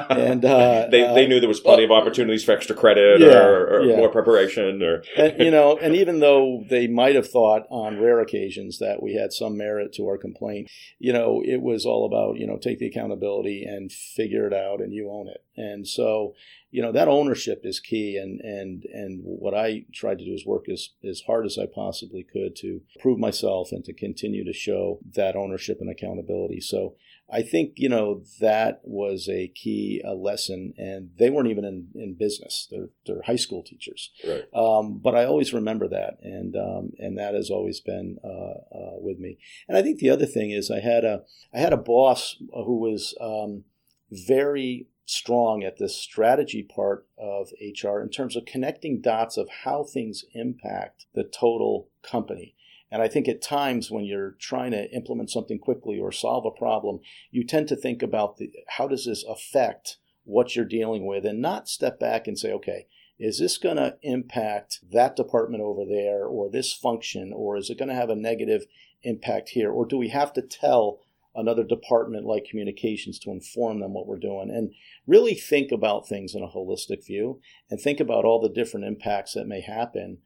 and 0.09 0.45
uh, 0.45 0.87
they, 0.91 1.01
they 1.13 1.27
knew 1.27 1.39
there 1.39 1.49
was 1.49 1.59
plenty 1.59 1.83
uh, 1.83 1.87
of 1.87 1.91
opportunities 1.91 2.45
for 2.45 2.53
extra 2.53 2.75
credit 2.75 3.19
yeah, 3.19 3.43
or, 3.43 3.67
or 3.67 3.81
yeah. 3.83 3.97
more 3.97 4.09
preparation 4.09 4.81
or 4.81 5.03
and, 5.17 5.37
you 5.39 5.51
know 5.51 5.77
and 5.79 5.95
even 5.97 6.21
though 6.21 6.63
they 6.69 6.87
might 6.87 7.15
have 7.15 7.29
thought 7.29 7.63
on 7.69 7.99
rare 7.99 8.21
occasions 8.21 8.79
that 8.79 9.03
we 9.03 9.15
had 9.15 9.33
some 9.33 9.57
merit 9.57 9.91
to 9.93 10.03
our 10.07 10.17
complaint 10.17 10.69
you 10.97 11.11
know 11.11 11.41
it 11.43 11.61
was 11.61 11.85
all 11.85 12.05
about 12.05 12.39
you 12.39 12.47
know 12.47 12.57
take 12.57 12.79
the 12.79 12.87
accountability 12.87 13.63
and 13.63 13.91
figure 13.91 14.47
it 14.47 14.53
out 14.53 14.79
and 14.79 14.93
you 14.93 15.11
own 15.11 15.27
it 15.27 15.43
and 15.57 15.85
so 15.85 16.33
you 16.69 16.81
know 16.81 16.91
that 16.91 17.07
ownership 17.07 17.61
is 17.63 17.79
key 17.79 18.17
and 18.17 18.41
and 18.41 18.83
and 18.91 19.21
what 19.23 19.53
i 19.53 19.85
tried 19.93 20.19
to 20.19 20.25
do 20.25 20.33
is 20.33 20.45
work 20.45 20.65
as 20.71 20.89
as 21.07 21.21
hard 21.21 21.45
as 21.45 21.57
i 21.57 21.65
possibly 21.65 22.23
could 22.23 22.55
to 22.55 22.81
prove 22.99 23.17
myself 23.17 23.69
and 23.71 23.85
to 23.85 23.93
continue 23.93 24.43
to 24.43 24.53
show 24.53 24.99
that 25.15 25.35
ownership 25.35 25.77
and 25.79 25.89
accountability. 25.89 26.59
So 26.59 26.95
i 27.31 27.41
think 27.41 27.73
you 27.75 27.89
know 27.89 28.23
that 28.39 28.81
was 28.83 29.27
a 29.29 29.47
key 29.49 30.01
a 30.05 30.13
lesson 30.13 30.73
and 30.77 31.11
they 31.17 31.29
weren't 31.29 31.49
even 31.49 31.65
in, 31.65 31.87
in 31.95 32.15
business. 32.15 32.67
They're, 32.69 32.89
they're 33.05 33.21
high 33.23 33.35
school 33.37 33.63
teachers. 33.63 34.11
Right. 34.27 34.45
um, 34.53 34.99
but 35.01 35.15
i 35.15 35.25
always 35.25 35.53
remember 35.53 35.87
that 35.87 36.17
and 36.21 36.55
um, 36.55 36.91
and 36.99 37.17
that 37.17 37.33
has 37.33 37.49
always 37.49 37.79
been 37.79 38.17
uh, 38.23 38.77
uh, 38.77 38.97
with 38.99 39.19
me. 39.19 39.37
And 39.67 39.77
i 39.77 39.81
think 39.81 39.99
the 39.99 40.09
other 40.09 40.25
thing 40.25 40.51
is 40.51 40.69
i 40.69 40.79
had 40.79 41.03
a 41.05 41.21
i 41.53 41.59
had 41.59 41.73
a 41.73 41.77
boss 41.77 42.35
who 42.53 42.77
was 42.79 43.15
um, 43.21 43.63
very 44.11 44.87
strong 45.07 45.63
at 45.63 45.77
the 45.77 45.87
strategy 45.87 46.61
part 46.61 47.07
of 47.17 47.51
HR 47.61 48.01
in 48.01 48.09
terms 48.09 48.35
of 48.35 48.45
connecting 48.45 48.99
dots 48.99 49.37
of 49.37 49.47
how 49.63 49.83
things 49.83 50.25
impact 50.33 51.05
the 51.15 51.23
total 51.23 51.87
company. 52.03 52.53
And 52.91 53.01
I 53.01 53.07
think 53.07 53.27
at 53.27 53.41
times 53.41 53.89
when 53.89 54.03
you're 54.03 54.35
trying 54.39 54.71
to 54.71 54.91
implement 54.91 55.31
something 55.31 55.59
quickly 55.59 55.97
or 55.97 56.11
solve 56.11 56.45
a 56.45 56.51
problem, 56.51 56.99
you 57.31 57.45
tend 57.45 57.69
to 57.69 57.75
think 57.75 58.03
about 58.03 58.37
the, 58.37 58.51
how 58.67 58.87
does 58.87 59.05
this 59.05 59.23
affect 59.23 59.97
what 60.25 60.55
you're 60.55 60.65
dealing 60.65 61.05
with 61.05 61.25
and 61.25 61.41
not 61.41 61.69
step 61.69 61.99
back 61.99 62.27
and 62.27 62.37
say, 62.37 62.51
okay, 62.51 62.87
is 63.17 63.39
this 63.39 63.57
going 63.57 63.77
to 63.77 63.97
impact 64.01 64.81
that 64.91 65.15
department 65.15 65.63
over 65.63 65.85
there 65.85 66.25
or 66.25 66.49
this 66.49 66.73
function 66.73 67.31
or 67.33 67.55
is 67.55 67.69
it 67.69 67.77
going 67.77 67.89
to 67.89 67.95
have 67.95 68.09
a 68.09 68.15
negative 68.15 68.65
impact 69.03 69.49
here 69.49 69.71
or 69.71 69.85
do 69.85 69.97
we 69.97 70.09
have 70.09 70.33
to 70.33 70.41
tell 70.41 70.99
another 71.37 71.63
department 71.63 72.25
like 72.25 72.43
communications 72.49 73.17
to 73.19 73.31
inform 73.31 73.79
them 73.79 73.93
what 73.93 74.07
we're 74.07 74.19
doing 74.19 74.49
and 74.49 74.73
really 75.05 75.35
think 75.35 75.71
about 75.71 76.07
things 76.07 76.35
in 76.35 76.43
a 76.43 76.47
holistic 76.47 77.05
view 77.05 77.39
and 77.69 77.79
think 77.79 77.99
about 77.99 78.25
all 78.25 78.41
the 78.41 78.53
different 78.53 78.85
impacts 78.85 79.33
that 79.33 79.47
may 79.47 79.61
happen 79.61 80.17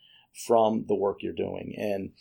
from 0.47 0.85
the 0.87 0.95
work 0.95 1.17
you're 1.21 1.33
doing 1.33 1.75
and 1.77 2.11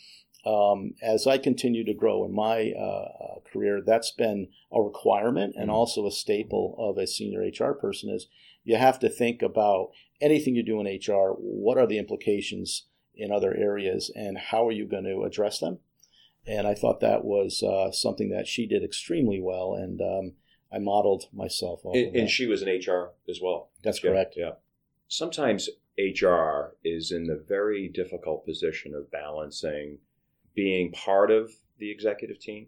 um, 0.45 0.93
as 1.01 1.27
I 1.27 1.37
continue 1.37 1.85
to 1.85 1.93
grow 1.93 2.25
in 2.25 2.33
my 2.33 2.71
uh, 2.71 3.39
career, 3.51 3.81
that's 3.85 4.11
been 4.11 4.47
a 4.71 4.81
requirement 4.81 5.53
and 5.55 5.65
mm-hmm. 5.65 5.75
also 5.75 6.07
a 6.07 6.11
staple 6.11 6.75
of 6.79 6.97
a 6.97 7.05
senior 7.05 7.41
HR 7.41 7.73
person 7.73 8.09
is 8.09 8.27
you 8.63 8.77
have 8.77 8.99
to 8.99 9.09
think 9.09 9.41
about 9.41 9.89
anything 10.19 10.55
you 10.55 10.63
do 10.63 10.79
in 10.81 10.87
HR, 10.87 11.33
what 11.37 11.77
are 11.77 11.87
the 11.87 11.97
implications 11.97 12.87
in 13.15 13.31
other 13.31 13.55
areas 13.55 14.11
and 14.15 14.37
how 14.37 14.67
are 14.67 14.71
you 14.71 14.87
going 14.87 15.03
to 15.03 15.23
address 15.23 15.59
them? 15.59 15.79
And 16.47 16.67
I 16.67 16.73
thought 16.73 16.99
that 17.01 17.23
was 17.23 17.63
uh, 17.63 17.91
something 17.91 18.29
that 18.29 18.47
she 18.47 18.65
did 18.65 18.83
extremely 18.83 19.39
well, 19.39 19.75
and 19.75 20.01
um, 20.01 20.33
I 20.71 20.79
modeled 20.79 21.25
myself. 21.33 21.81
And, 21.83 22.15
and 22.15 22.29
she 22.29 22.47
was 22.47 22.61
in 22.61 22.69
HR 22.69 23.11
as 23.29 23.39
well. 23.41 23.69
That's 23.83 24.03
yeah, 24.03 24.11
correct. 24.11 24.35
Yeah. 24.37 24.51
Sometimes 25.07 25.69
HR 25.97 26.75
is 26.83 27.11
in 27.11 27.25
the 27.25 27.43
very 27.47 27.89
difficult 27.89 28.45
position 28.45 28.95
of 28.95 29.11
balancing 29.11 29.99
being 30.55 30.91
part 30.91 31.31
of 31.31 31.51
the 31.77 31.91
executive 31.91 32.39
team, 32.39 32.67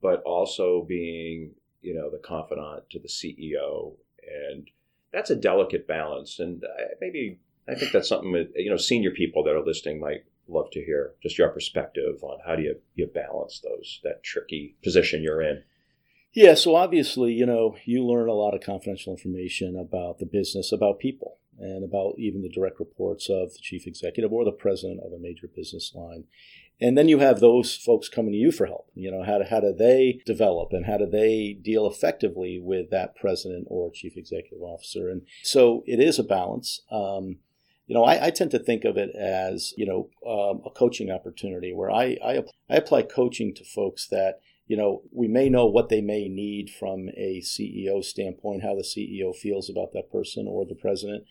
but 0.00 0.22
also 0.22 0.84
being, 0.88 1.52
you 1.82 1.94
know, 1.94 2.10
the 2.10 2.18
confidant 2.18 2.88
to 2.90 2.98
the 2.98 3.08
CEO, 3.08 3.94
and 4.50 4.68
that's 5.12 5.30
a 5.30 5.36
delicate 5.36 5.86
balance. 5.86 6.38
And 6.38 6.64
maybe 7.00 7.40
I 7.68 7.74
think 7.74 7.92
that's 7.92 8.08
something 8.08 8.32
that 8.32 8.52
you 8.54 8.70
know 8.70 8.76
senior 8.76 9.10
people 9.10 9.42
that 9.44 9.54
are 9.54 9.64
listening 9.64 10.00
might 10.00 10.24
love 10.48 10.70
to 10.72 10.84
hear 10.84 11.12
just 11.22 11.38
your 11.38 11.48
perspective 11.48 12.22
on 12.22 12.38
how 12.46 12.56
do 12.56 12.62
you, 12.62 12.76
you 12.94 13.06
balance 13.06 13.60
those 13.60 14.00
that 14.04 14.22
tricky 14.22 14.76
position 14.82 15.22
you're 15.22 15.42
in. 15.42 15.62
Yeah, 16.32 16.54
so 16.54 16.74
obviously, 16.74 17.32
you 17.32 17.46
know, 17.46 17.76
you 17.84 18.04
learn 18.04 18.28
a 18.28 18.34
lot 18.34 18.54
of 18.54 18.60
confidential 18.60 19.12
information 19.12 19.76
about 19.76 20.18
the 20.18 20.26
business, 20.26 20.70
about 20.70 20.98
people, 20.98 21.38
and 21.58 21.82
about 21.82 22.14
even 22.18 22.42
the 22.42 22.50
direct 22.50 22.78
reports 22.78 23.30
of 23.30 23.52
the 23.54 23.58
chief 23.60 23.86
executive 23.86 24.32
or 24.32 24.44
the 24.44 24.52
president 24.52 25.00
of 25.00 25.12
a 25.12 25.18
major 25.18 25.46
business 25.46 25.92
line. 25.94 26.24
And 26.78 26.96
then 26.96 27.08
you 27.08 27.20
have 27.20 27.40
those 27.40 27.74
folks 27.74 28.10
coming 28.10 28.32
to 28.32 28.38
you 28.38 28.52
for 28.52 28.66
help. 28.66 28.90
You 28.94 29.10
know, 29.10 29.22
how 29.22 29.38
do, 29.38 29.44
how 29.48 29.60
do 29.60 29.72
they 29.72 30.20
develop 30.26 30.72
and 30.72 30.84
how 30.84 30.98
do 30.98 31.06
they 31.06 31.54
deal 31.54 31.86
effectively 31.86 32.60
with 32.62 32.90
that 32.90 33.16
president 33.16 33.66
or 33.70 33.90
chief 33.90 34.16
executive 34.16 34.60
officer? 34.60 35.08
And 35.08 35.22
so 35.42 35.82
it 35.86 36.00
is 36.00 36.18
a 36.18 36.22
balance. 36.22 36.82
Um, 36.90 37.38
you 37.86 37.94
know, 37.94 38.04
I, 38.04 38.26
I, 38.26 38.30
tend 38.30 38.50
to 38.50 38.58
think 38.58 38.84
of 38.84 38.96
it 38.96 39.14
as, 39.14 39.72
you 39.76 39.86
know, 39.86 40.10
um, 40.28 40.60
a 40.66 40.70
coaching 40.70 41.10
opportunity 41.10 41.72
where 41.72 41.90
I, 41.90 42.16
I, 42.24 42.42
I 42.68 42.76
apply 42.76 43.02
coaching 43.02 43.54
to 43.54 43.64
folks 43.64 44.08
that, 44.08 44.40
you 44.66 44.76
know, 44.76 45.02
we 45.12 45.28
may 45.28 45.48
know 45.48 45.66
what 45.66 45.88
they 45.88 46.00
may 46.00 46.28
need 46.28 46.68
from 46.68 47.08
a 47.16 47.40
CEO 47.40 48.02
standpoint, 48.04 48.64
how 48.64 48.74
the 48.74 48.82
CEO 48.82 49.34
feels 49.34 49.70
about 49.70 49.92
that 49.92 50.10
person 50.10 50.46
or 50.48 50.64
the 50.66 50.74
president, 50.74 51.24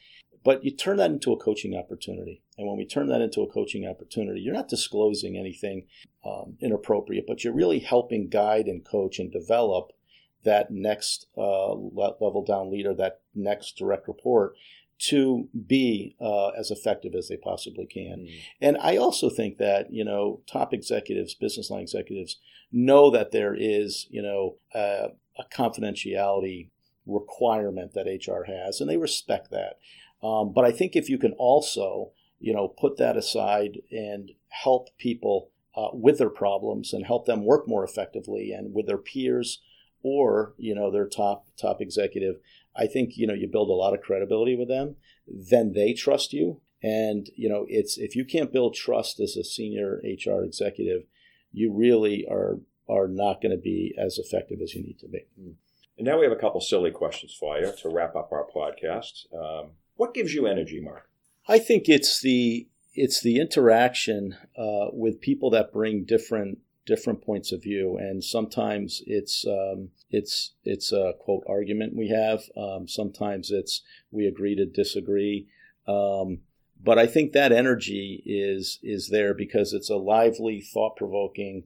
but 0.46 0.64
you 0.64 0.72
turn 0.72 0.98
that 0.98 1.12
into 1.12 1.34
a 1.34 1.38
coaching 1.38 1.76
opportunity. 1.76 2.42
And 2.58 2.68
when 2.68 2.78
we 2.78 2.86
turn 2.86 3.08
that 3.08 3.20
into 3.20 3.42
a 3.42 3.52
coaching 3.52 3.86
opportunity, 3.86 4.40
you're 4.40 4.54
not 4.54 4.70
disclosing 4.70 5.36
anything 5.36 5.88
um, 6.26 6.56
inappropriate, 6.62 7.26
but 7.28 7.44
you're 7.44 7.54
really 7.54 7.80
helping 7.80 8.30
guide 8.30 8.68
and 8.68 8.86
coach 8.86 9.20
and 9.20 9.30
develop 9.30 9.92
that 10.46 10.72
next 10.72 11.26
uh, 11.38 11.74
level 11.74 12.46
down 12.48 12.72
leader, 12.72 12.94
that 12.94 13.22
next 13.34 13.76
direct 13.78 14.08
report 14.08 14.54
to 14.98 15.50
be 15.68 16.16
uh, 16.22 16.50
as 16.50 16.72
effective 16.72 17.14
as 17.16 17.28
they 17.28 17.38
possibly 17.38 17.86
can. 17.86 18.20
Mm. 18.20 18.40
And 18.62 18.78
I 18.78 18.98
also 18.98 19.30
think 19.30 19.58
that, 19.58 19.92
you 19.92 20.06
know, 20.06 20.42
top 20.48 20.74
executives, 20.74 21.34
business 21.34 21.70
line 21.70 21.82
executives, 21.82 22.38
know 22.72 23.10
that 23.12 23.32
there 23.32 23.56
is, 23.58 24.08
you 24.10 24.22
know, 24.22 24.56
uh, 24.74 25.10
a 25.38 25.44
confidentiality 25.54 26.70
requirement 27.06 27.94
that 27.94 28.08
HR 28.08 28.44
has, 28.44 28.80
and 28.80 28.90
they 28.90 28.98
respect 28.98 29.52
that. 29.52 29.80
Um, 30.26 30.54
but 30.54 30.66
I 30.66 30.72
think 30.72 30.96
if 30.96 31.10
you 31.10 31.18
can 31.18 31.34
also, 31.34 32.12
you 32.40 32.54
know, 32.54 32.68
put 32.68 32.98
that 32.98 33.18
aside 33.18 33.82
and 33.92 34.32
help 34.50 34.90
people 34.98 35.50
uh, 35.76 35.90
with 35.92 36.18
their 36.18 36.30
problems 36.30 36.94
and 36.94 37.06
help 37.06 37.26
them 37.26 37.46
work 37.46 37.68
more 37.68 37.84
effectively 37.84 38.52
and 38.52 38.74
with 38.74 38.88
their 38.88 38.98
peers 38.98 39.62
or, 40.02 40.54
you 40.58 40.74
know, 40.74 40.90
their 40.90 41.08
top 41.08 41.48
top 41.58 41.82
executive, 41.82 42.38
I 42.76 42.88
think 42.88 43.18
you 43.18 43.28
know 43.28 43.34
you 43.34 43.48
build 43.48 43.70
a 43.70 43.74
lot 43.74 43.94
of 43.94 44.02
credibility 44.02 44.56
with 44.56 44.68
them. 44.68 44.96
Then 45.28 45.74
they 45.74 45.94
trust 45.94 46.34
you, 46.34 46.62
and 46.84 47.30
you 47.36 47.50
know 47.50 47.66
it's 47.70 47.98
if 47.98 48.16
you 48.16 48.26
can't 48.26 48.54
build 48.54 48.76
trust 48.76 49.20
as 49.20 49.36
a 49.36 49.44
senior 49.44 50.02
HR 50.04 50.44
executive, 50.44 51.04
you 51.52 51.72
really 51.74 52.26
are 52.30 52.60
are 52.88 53.08
not 53.08 53.42
going 53.42 53.52
to 53.52 53.62
be 53.62 53.96
as 53.98 54.18
effective 54.18 54.60
as 54.62 54.76
you 54.76 54.84
need 54.84 55.00
to 55.00 55.08
be. 55.08 55.26
Hmm. 55.40 55.52
And 55.98 56.06
now 56.06 56.20
we 56.20 56.26
have 56.26 56.34
a 56.34 56.40
couple 56.40 56.60
silly 56.60 56.92
questions 56.92 57.34
for 57.34 57.58
you 57.58 57.72
to 57.82 57.90
wrap 57.90 58.16
up 58.16 58.32
our 58.32 58.46
podcast. 58.54 59.34
Um, 59.34 59.72
what 59.96 60.14
gives 60.14 60.34
you 60.34 60.46
energy, 60.46 60.82
Mark? 60.82 61.10
I 61.48 61.60
think 61.60 61.88
it's 61.88 62.22
the 62.22 62.68
it's 62.94 63.22
the 63.22 63.40
interaction 63.40 64.36
uh, 64.58 64.88
with 64.92 65.22
people 65.22 65.50
that 65.52 65.74
bring 65.74 66.06
different 66.06 66.60
different 66.86 67.24
points 67.24 67.52
of 67.52 67.64
view, 67.64 67.98
and 67.98 68.24
sometimes 68.24 69.02
it's 69.06 69.46
um, 69.48 69.90
it's 70.10 70.54
it's 70.64 70.92
a 70.92 71.14
quote 71.20 71.44
argument 71.48 71.96
we 71.96 72.10
have. 72.10 72.44
Um, 72.56 72.88
sometimes 72.88 73.52
it's 73.52 73.82
we 74.12 74.26
agree 74.28 74.56
to 74.56 74.66
disagree. 74.66 75.48
Um, 75.88 76.40
but 76.82 77.00
I 77.00 77.08
think 77.08 77.32
that 77.32 77.52
energy 77.52 78.22
is 78.26 78.80
is 78.84 79.10
there 79.10 79.34
because 79.34 79.74
it's 79.74 79.90
a 79.90 79.98
lively, 79.98 80.62
thought 80.62 80.96
provoking 80.96 81.64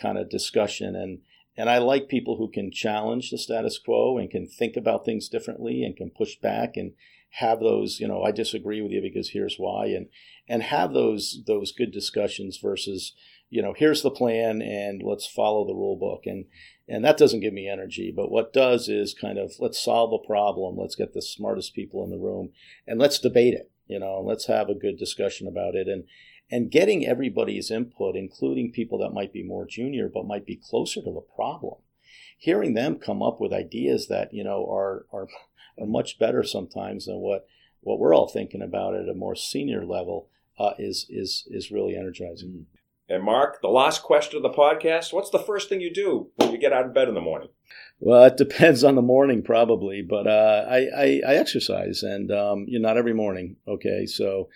kind 0.00 0.18
of 0.18 0.30
discussion, 0.30 0.96
and 0.96 1.20
and 1.56 1.68
I 1.68 1.78
like 1.78 2.08
people 2.08 2.38
who 2.38 2.50
can 2.50 2.72
challenge 2.72 3.30
the 3.30 3.38
status 3.38 3.78
quo 3.78 4.16
and 4.18 4.30
can 4.30 4.46
think 4.46 4.76
about 4.76 5.04
things 5.04 5.28
differently 5.28 5.82
and 5.82 5.96
can 5.96 6.10
push 6.10 6.36
back 6.36 6.76
and 6.76 6.92
have 7.36 7.60
those 7.60 7.98
you 8.00 8.08
know 8.08 8.22
I 8.22 8.30
disagree 8.30 8.80
with 8.80 8.92
you 8.92 9.00
because 9.00 9.30
here's 9.30 9.56
why 9.56 9.86
and 9.86 10.08
and 10.48 10.62
have 10.62 10.92
those 10.92 11.42
those 11.46 11.72
good 11.72 11.90
discussions 11.90 12.58
versus 12.58 13.14
you 13.52 13.60
know, 13.60 13.74
here's 13.76 14.00
the 14.00 14.10
plan 14.10 14.62
and 14.62 15.02
let's 15.04 15.26
follow 15.26 15.66
the 15.66 15.74
rule 15.74 15.96
book. 15.96 16.22
And, 16.24 16.46
and 16.88 17.04
that 17.04 17.18
doesn't 17.18 17.40
give 17.40 17.52
me 17.52 17.68
energy. 17.68 18.10
But 18.10 18.30
what 18.30 18.54
does 18.54 18.88
is 18.88 19.12
kind 19.12 19.36
of 19.36 19.52
let's 19.58 19.78
solve 19.78 20.10
a 20.14 20.26
problem. 20.26 20.78
Let's 20.78 20.94
get 20.96 21.12
the 21.12 21.20
smartest 21.20 21.74
people 21.74 22.02
in 22.02 22.10
the 22.10 22.16
room 22.16 22.52
and 22.86 22.98
let's 22.98 23.18
debate 23.18 23.52
it. 23.52 23.70
You 23.86 23.98
know, 23.98 24.22
let's 24.24 24.46
have 24.46 24.70
a 24.70 24.74
good 24.74 24.96
discussion 24.96 25.46
about 25.46 25.74
it. 25.74 25.86
And, 25.86 26.04
and 26.50 26.70
getting 26.70 27.06
everybody's 27.06 27.70
input, 27.70 28.16
including 28.16 28.72
people 28.72 28.96
that 29.00 29.12
might 29.12 29.34
be 29.34 29.42
more 29.42 29.66
junior 29.66 30.08
but 30.08 30.26
might 30.26 30.46
be 30.46 30.56
closer 30.56 31.02
to 31.02 31.12
the 31.12 31.20
problem, 31.36 31.76
hearing 32.38 32.72
them 32.72 32.96
come 32.96 33.22
up 33.22 33.38
with 33.38 33.52
ideas 33.52 34.08
that 34.08 34.32
you 34.32 34.44
know 34.44 34.66
are 34.70 35.06
are, 35.12 35.28
are 35.78 35.86
much 35.86 36.18
better 36.18 36.42
sometimes 36.42 37.06
than 37.06 37.16
what 37.16 37.46
what 37.80 37.98
we're 37.98 38.14
all 38.14 38.28
thinking 38.28 38.62
about 38.62 38.94
at 38.94 39.08
a 39.08 39.14
more 39.14 39.34
senior 39.34 39.84
level 39.84 40.28
uh, 40.58 40.72
is 40.78 41.06
is 41.08 41.46
is 41.50 41.70
really 41.70 41.96
energizing. 41.96 42.50
Mm. 42.50 42.81
And 43.08 43.22
Mark, 43.22 43.60
the 43.60 43.68
last 43.68 44.02
question 44.02 44.36
of 44.36 44.42
the 44.42 44.50
podcast 44.50 45.12
what's 45.12 45.30
the 45.30 45.38
first 45.38 45.68
thing 45.68 45.80
you 45.80 45.92
do 45.92 46.30
when 46.36 46.52
you 46.52 46.58
get 46.58 46.72
out 46.72 46.86
of 46.86 46.94
bed 46.94 47.08
in 47.08 47.14
the 47.14 47.20
morning? 47.20 47.48
Well, 48.00 48.24
it 48.24 48.36
depends 48.36 48.82
on 48.82 48.96
the 48.96 49.02
morning, 49.02 49.42
probably, 49.42 50.02
but 50.02 50.26
uh, 50.26 50.64
I, 50.68 50.88
I, 50.96 51.20
I, 51.26 51.34
exercise, 51.34 52.02
and 52.02 52.32
um, 52.32 52.64
you 52.66 52.80
know, 52.80 52.88
not 52.88 52.96
every 52.96 53.14
morning. 53.14 53.56
Okay, 53.68 54.06
so 54.06 54.48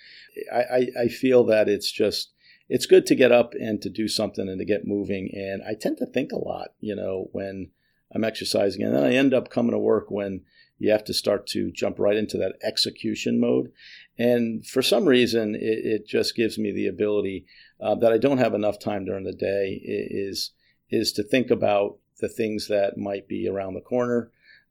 I, 0.52 0.58
I, 0.58 0.86
I 1.02 1.08
feel 1.08 1.44
that 1.44 1.68
it's 1.68 1.92
just 1.92 2.32
it's 2.68 2.86
good 2.86 3.06
to 3.06 3.14
get 3.14 3.30
up 3.30 3.52
and 3.54 3.80
to 3.82 3.88
do 3.88 4.08
something 4.08 4.48
and 4.48 4.58
to 4.58 4.64
get 4.64 4.86
moving. 4.86 5.30
And 5.32 5.62
I 5.62 5.74
tend 5.74 5.98
to 5.98 6.06
think 6.06 6.32
a 6.32 6.38
lot, 6.38 6.70
you 6.80 6.96
know, 6.96 7.28
when 7.32 7.70
I'm 8.12 8.24
exercising, 8.24 8.82
and 8.82 8.94
then 8.94 9.04
I 9.04 9.12
end 9.12 9.32
up 9.32 9.50
coming 9.50 9.72
to 9.72 9.78
work 9.78 10.06
when 10.10 10.42
you 10.78 10.90
have 10.90 11.04
to 11.04 11.14
start 11.14 11.46
to 11.48 11.70
jump 11.72 11.98
right 11.98 12.16
into 12.16 12.36
that 12.38 12.56
execution 12.62 13.40
mode. 13.40 13.72
And 14.18 14.66
for 14.66 14.82
some 14.82 15.06
reason, 15.06 15.54
it, 15.54 15.60
it 15.84 16.06
just 16.06 16.36
gives 16.36 16.58
me 16.58 16.72
the 16.72 16.86
ability 16.86 17.46
uh, 17.80 17.94
that 17.96 18.12
I 18.12 18.18
don't 18.18 18.38
have 18.38 18.54
enough 18.54 18.78
time 18.78 19.04
during 19.04 19.24
the 19.24 19.32
day 19.32 19.80
is 19.82 20.52
is 20.90 21.12
to 21.12 21.22
think 21.22 21.50
about 21.50 21.98
the 22.20 22.28
things 22.28 22.68
that 22.68 22.96
might 22.96 23.28
be 23.28 23.48
around 23.48 23.74
the 23.74 23.80
corner, 23.80 24.30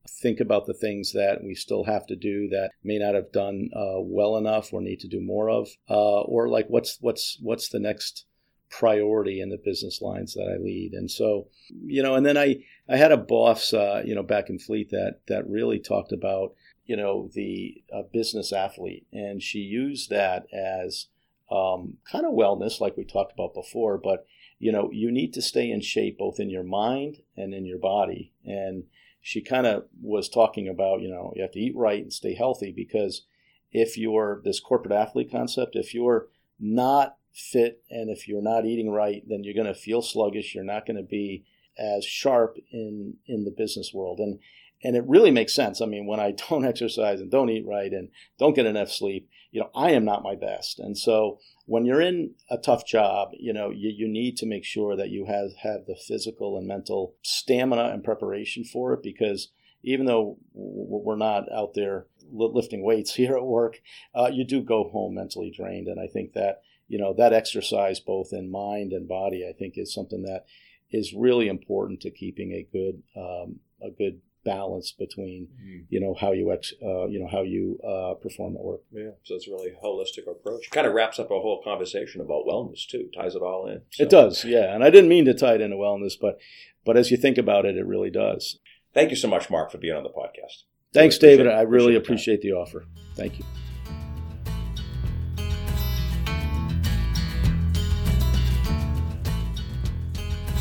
think 0.09 0.39
about 0.39 0.65
the 0.65 0.73
things 0.73 1.11
that 1.13 1.43
we 1.43 1.53
still 1.53 1.83
have 1.83 2.05
to 2.07 2.15
do 2.15 2.47
that 2.49 2.71
may 2.83 2.97
not 2.97 3.15
have 3.15 3.31
done 3.31 3.69
uh, 3.75 3.99
well 3.99 4.37
enough 4.37 4.71
or 4.71 4.81
need 4.81 4.99
to 5.01 5.07
do 5.07 5.19
more 5.19 5.49
of, 5.49 5.69
uh, 5.89 6.21
or 6.21 6.47
like 6.47 6.67
what's 6.67 6.97
what's 7.01 7.37
what's 7.41 7.69
the 7.69 7.79
next 7.79 8.25
priority 8.69 9.39
in 9.39 9.49
the 9.49 9.61
business 9.63 10.01
lines 10.01 10.33
that 10.33 10.51
I 10.51 10.61
lead. 10.61 10.93
And 10.93 11.09
so, 11.09 11.47
you 11.69 12.01
know, 12.01 12.15
and 12.15 12.25
then 12.25 12.37
I 12.37 12.57
I 12.89 12.97
had 12.97 13.11
a 13.11 13.17
boss, 13.17 13.73
uh, 13.73 14.01
you 14.05 14.15
know, 14.15 14.23
back 14.23 14.49
in 14.49 14.59
Fleet 14.59 14.89
that 14.91 15.19
that 15.27 15.49
really 15.49 15.79
talked 15.79 16.11
about 16.11 16.53
you 16.85 16.95
know 16.95 17.29
the 17.33 17.83
uh, 17.93 18.03
business 18.13 18.53
athlete, 18.53 19.07
and 19.11 19.41
she 19.41 19.59
used 19.59 20.09
that 20.09 20.45
as 20.53 21.07
um, 21.51 21.97
kind 22.09 22.25
of 22.25 22.33
wellness, 22.33 22.79
like 22.79 22.97
we 22.97 23.03
talked 23.03 23.33
about 23.33 23.53
before, 23.53 23.97
but 23.97 24.25
you 24.57 24.71
know, 24.71 24.89
you 24.91 25.11
need 25.11 25.33
to 25.33 25.41
stay 25.41 25.69
in 25.69 25.81
shape 25.81 26.17
both 26.17 26.39
in 26.39 26.49
your 26.49 26.63
mind 26.63 27.17
and 27.35 27.53
in 27.53 27.65
your 27.65 27.77
body. 27.77 28.31
And 28.45 28.85
she 29.21 29.41
kind 29.41 29.67
of 29.67 29.85
was 30.01 30.29
talking 30.29 30.67
about, 30.67 31.01
you 31.01 31.09
know, 31.09 31.33
you 31.35 31.41
have 31.41 31.51
to 31.51 31.59
eat 31.59 31.75
right 31.75 32.01
and 32.01 32.13
stay 32.13 32.35
healthy 32.35 32.71
because 32.71 33.23
if 33.71 33.97
you're 33.97 34.41
this 34.43 34.59
corporate 34.59 34.93
athlete 34.93 35.31
concept, 35.31 35.75
if 35.75 35.93
you're 35.93 36.27
not 36.59 37.17
fit 37.33 37.83
and 37.89 38.09
if 38.09 38.27
you're 38.27 38.41
not 38.41 38.65
eating 38.65 38.89
right, 38.89 39.23
then 39.27 39.43
you're 39.43 39.53
going 39.53 39.65
to 39.65 39.79
feel 39.79 40.01
sluggish. 40.01 40.55
You're 40.55 40.63
not 40.63 40.85
going 40.85 40.97
to 40.97 41.03
be 41.03 41.43
as 41.77 42.05
sharp 42.05 42.57
in 42.71 43.15
in 43.27 43.43
the 43.43 43.51
business 43.51 43.91
world. 43.93 44.19
And 44.19 44.39
and 44.83 44.95
it 44.95 45.03
really 45.07 45.31
makes 45.31 45.53
sense. 45.53 45.81
I 45.81 45.85
mean, 45.85 46.05
when 46.05 46.19
I 46.19 46.31
don't 46.49 46.65
exercise 46.65 47.19
and 47.19 47.31
don't 47.31 47.49
eat 47.49 47.65
right 47.65 47.91
and 47.91 48.09
don't 48.39 48.55
get 48.55 48.65
enough 48.65 48.91
sleep, 48.91 49.29
you 49.55 49.61
know, 49.61 49.69
I 49.73 49.91
am 49.91 50.03
not 50.03 50.21
my 50.21 50.35
best. 50.35 50.79
And 50.79 50.97
so 50.97 51.39
when 51.65 51.85
you're 51.85 52.01
in 52.01 52.35
a 52.51 52.57
tough 52.57 52.85
job, 52.85 53.29
you 53.39 53.53
know, 53.53 53.69
you, 53.69 53.89
you 53.89 54.05
need 54.05 54.35
to 54.37 54.45
make 54.45 54.65
sure 54.65 54.97
that 54.97 55.11
you 55.11 55.27
have, 55.27 55.51
have 55.63 55.85
the 55.87 55.95
physical 55.95 56.57
and 56.57 56.67
mental 56.67 57.15
stamina 57.21 57.85
and 57.85 58.03
preparation 58.03 58.65
for 58.65 58.91
it 58.91 59.01
because 59.01 59.53
even 59.81 60.07
though 60.07 60.37
we're 60.53 61.15
not 61.15 61.49
out 61.53 61.73
there 61.73 62.07
lifting 62.33 62.83
weights 62.83 63.15
here 63.15 63.37
at 63.37 63.45
work, 63.45 63.79
uh, 64.13 64.29
you 64.29 64.43
do 64.43 64.61
go 64.61 64.89
home 64.89 65.15
mentally 65.15 65.53
drained. 65.55 65.87
And 65.87 66.01
I 66.01 66.07
think 66.07 66.33
that, 66.33 66.59
you 66.89 66.99
know, 66.99 67.13
that 67.13 67.31
exercise 67.31 68.01
both 68.01 68.33
in 68.33 68.51
mind 68.51 68.91
and 68.91 69.07
body, 69.07 69.47
I 69.49 69.53
think 69.57 69.75
is 69.77 69.93
something 69.93 70.23
that 70.23 70.47
is 70.91 71.13
really 71.13 71.47
important 71.47 72.01
to 72.01 72.11
keeping 72.11 72.51
a 72.51 72.67
good, 72.73 73.03
um, 73.15 73.61
a 73.81 73.89
good 73.89 74.19
balance 74.45 74.91
between 74.91 75.47
mm. 75.61 75.85
you 75.89 75.99
know 75.99 76.13
how 76.13 76.31
you 76.31 76.53
ex, 76.53 76.73
uh, 76.81 77.07
you 77.07 77.19
know 77.19 77.27
how 77.29 77.41
you 77.41 77.79
uh, 77.83 78.13
perform 78.13 78.55
at 78.55 78.63
work. 78.63 78.81
Yeah, 78.91 79.11
so 79.23 79.35
it's 79.35 79.47
a 79.47 79.51
really 79.51 79.73
holistic 79.83 80.31
approach. 80.31 80.69
Kind 80.69 80.87
of 80.87 80.93
wraps 80.93 81.19
up 81.19 81.31
a 81.31 81.39
whole 81.39 81.61
conversation 81.63 82.21
about 82.21 82.45
wellness 82.47 82.87
too. 82.87 83.09
Ties 83.13 83.35
it 83.35 83.41
all 83.41 83.67
in. 83.67 83.81
So. 83.91 84.03
It 84.03 84.09
does, 84.09 84.45
yeah. 84.45 84.73
And 84.73 84.83
I 84.83 84.89
didn't 84.89 85.09
mean 85.09 85.25
to 85.25 85.33
tie 85.33 85.55
it 85.55 85.61
into 85.61 85.75
wellness, 85.75 86.13
but 86.19 86.37
but 86.85 86.95
as 86.95 87.11
you 87.11 87.17
think 87.17 87.37
about 87.37 87.65
it, 87.65 87.75
it 87.75 87.85
really 87.85 88.11
does. 88.11 88.59
Thank 88.93 89.09
you 89.09 89.17
so 89.17 89.27
much, 89.27 89.49
Mark, 89.49 89.71
for 89.71 89.77
being 89.77 89.95
on 89.95 90.03
the 90.03 90.09
podcast. 90.09 90.63
Thanks, 90.93 91.21
really 91.21 91.37
David. 91.37 91.51
I 91.51 91.61
really 91.63 91.95
appreciate, 91.95 92.35
appreciate 92.35 92.41
the 92.41 92.53
offer. 92.53 92.85
Thank 93.15 93.39
you. 93.39 93.45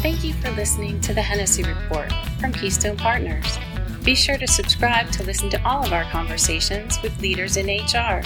Thank 0.05 0.23
you 0.23 0.35
for 0.35 0.51
listening 0.51 1.01
to 1.01 1.15
the 1.15 1.23
Hennessy 1.23 1.63
Report 1.63 2.13
from 2.39 2.53
Keystone 2.53 2.95
Partners. 2.95 3.57
Be 4.05 4.15
sure 4.15 4.37
to 4.37 4.47
subscribe 4.47 5.11
to 5.13 5.25
listen 5.25 5.49
to 5.51 5.67
all 5.67 5.85
of 5.85 5.93
our 5.93 6.05
conversations 6.05 7.01
with 7.03 7.19
leaders 7.21 7.57
in 7.57 7.67
HR. 7.67 8.23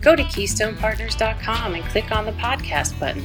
Go 0.00 0.14
to 0.14 0.22
KeystonePartners.com 0.22 1.74
and 1.74 1.84
click 1.86 2.12
on 2.12 2.26
the 2.26 2.32
podcast 2.32 2.98
button 3.00 3.24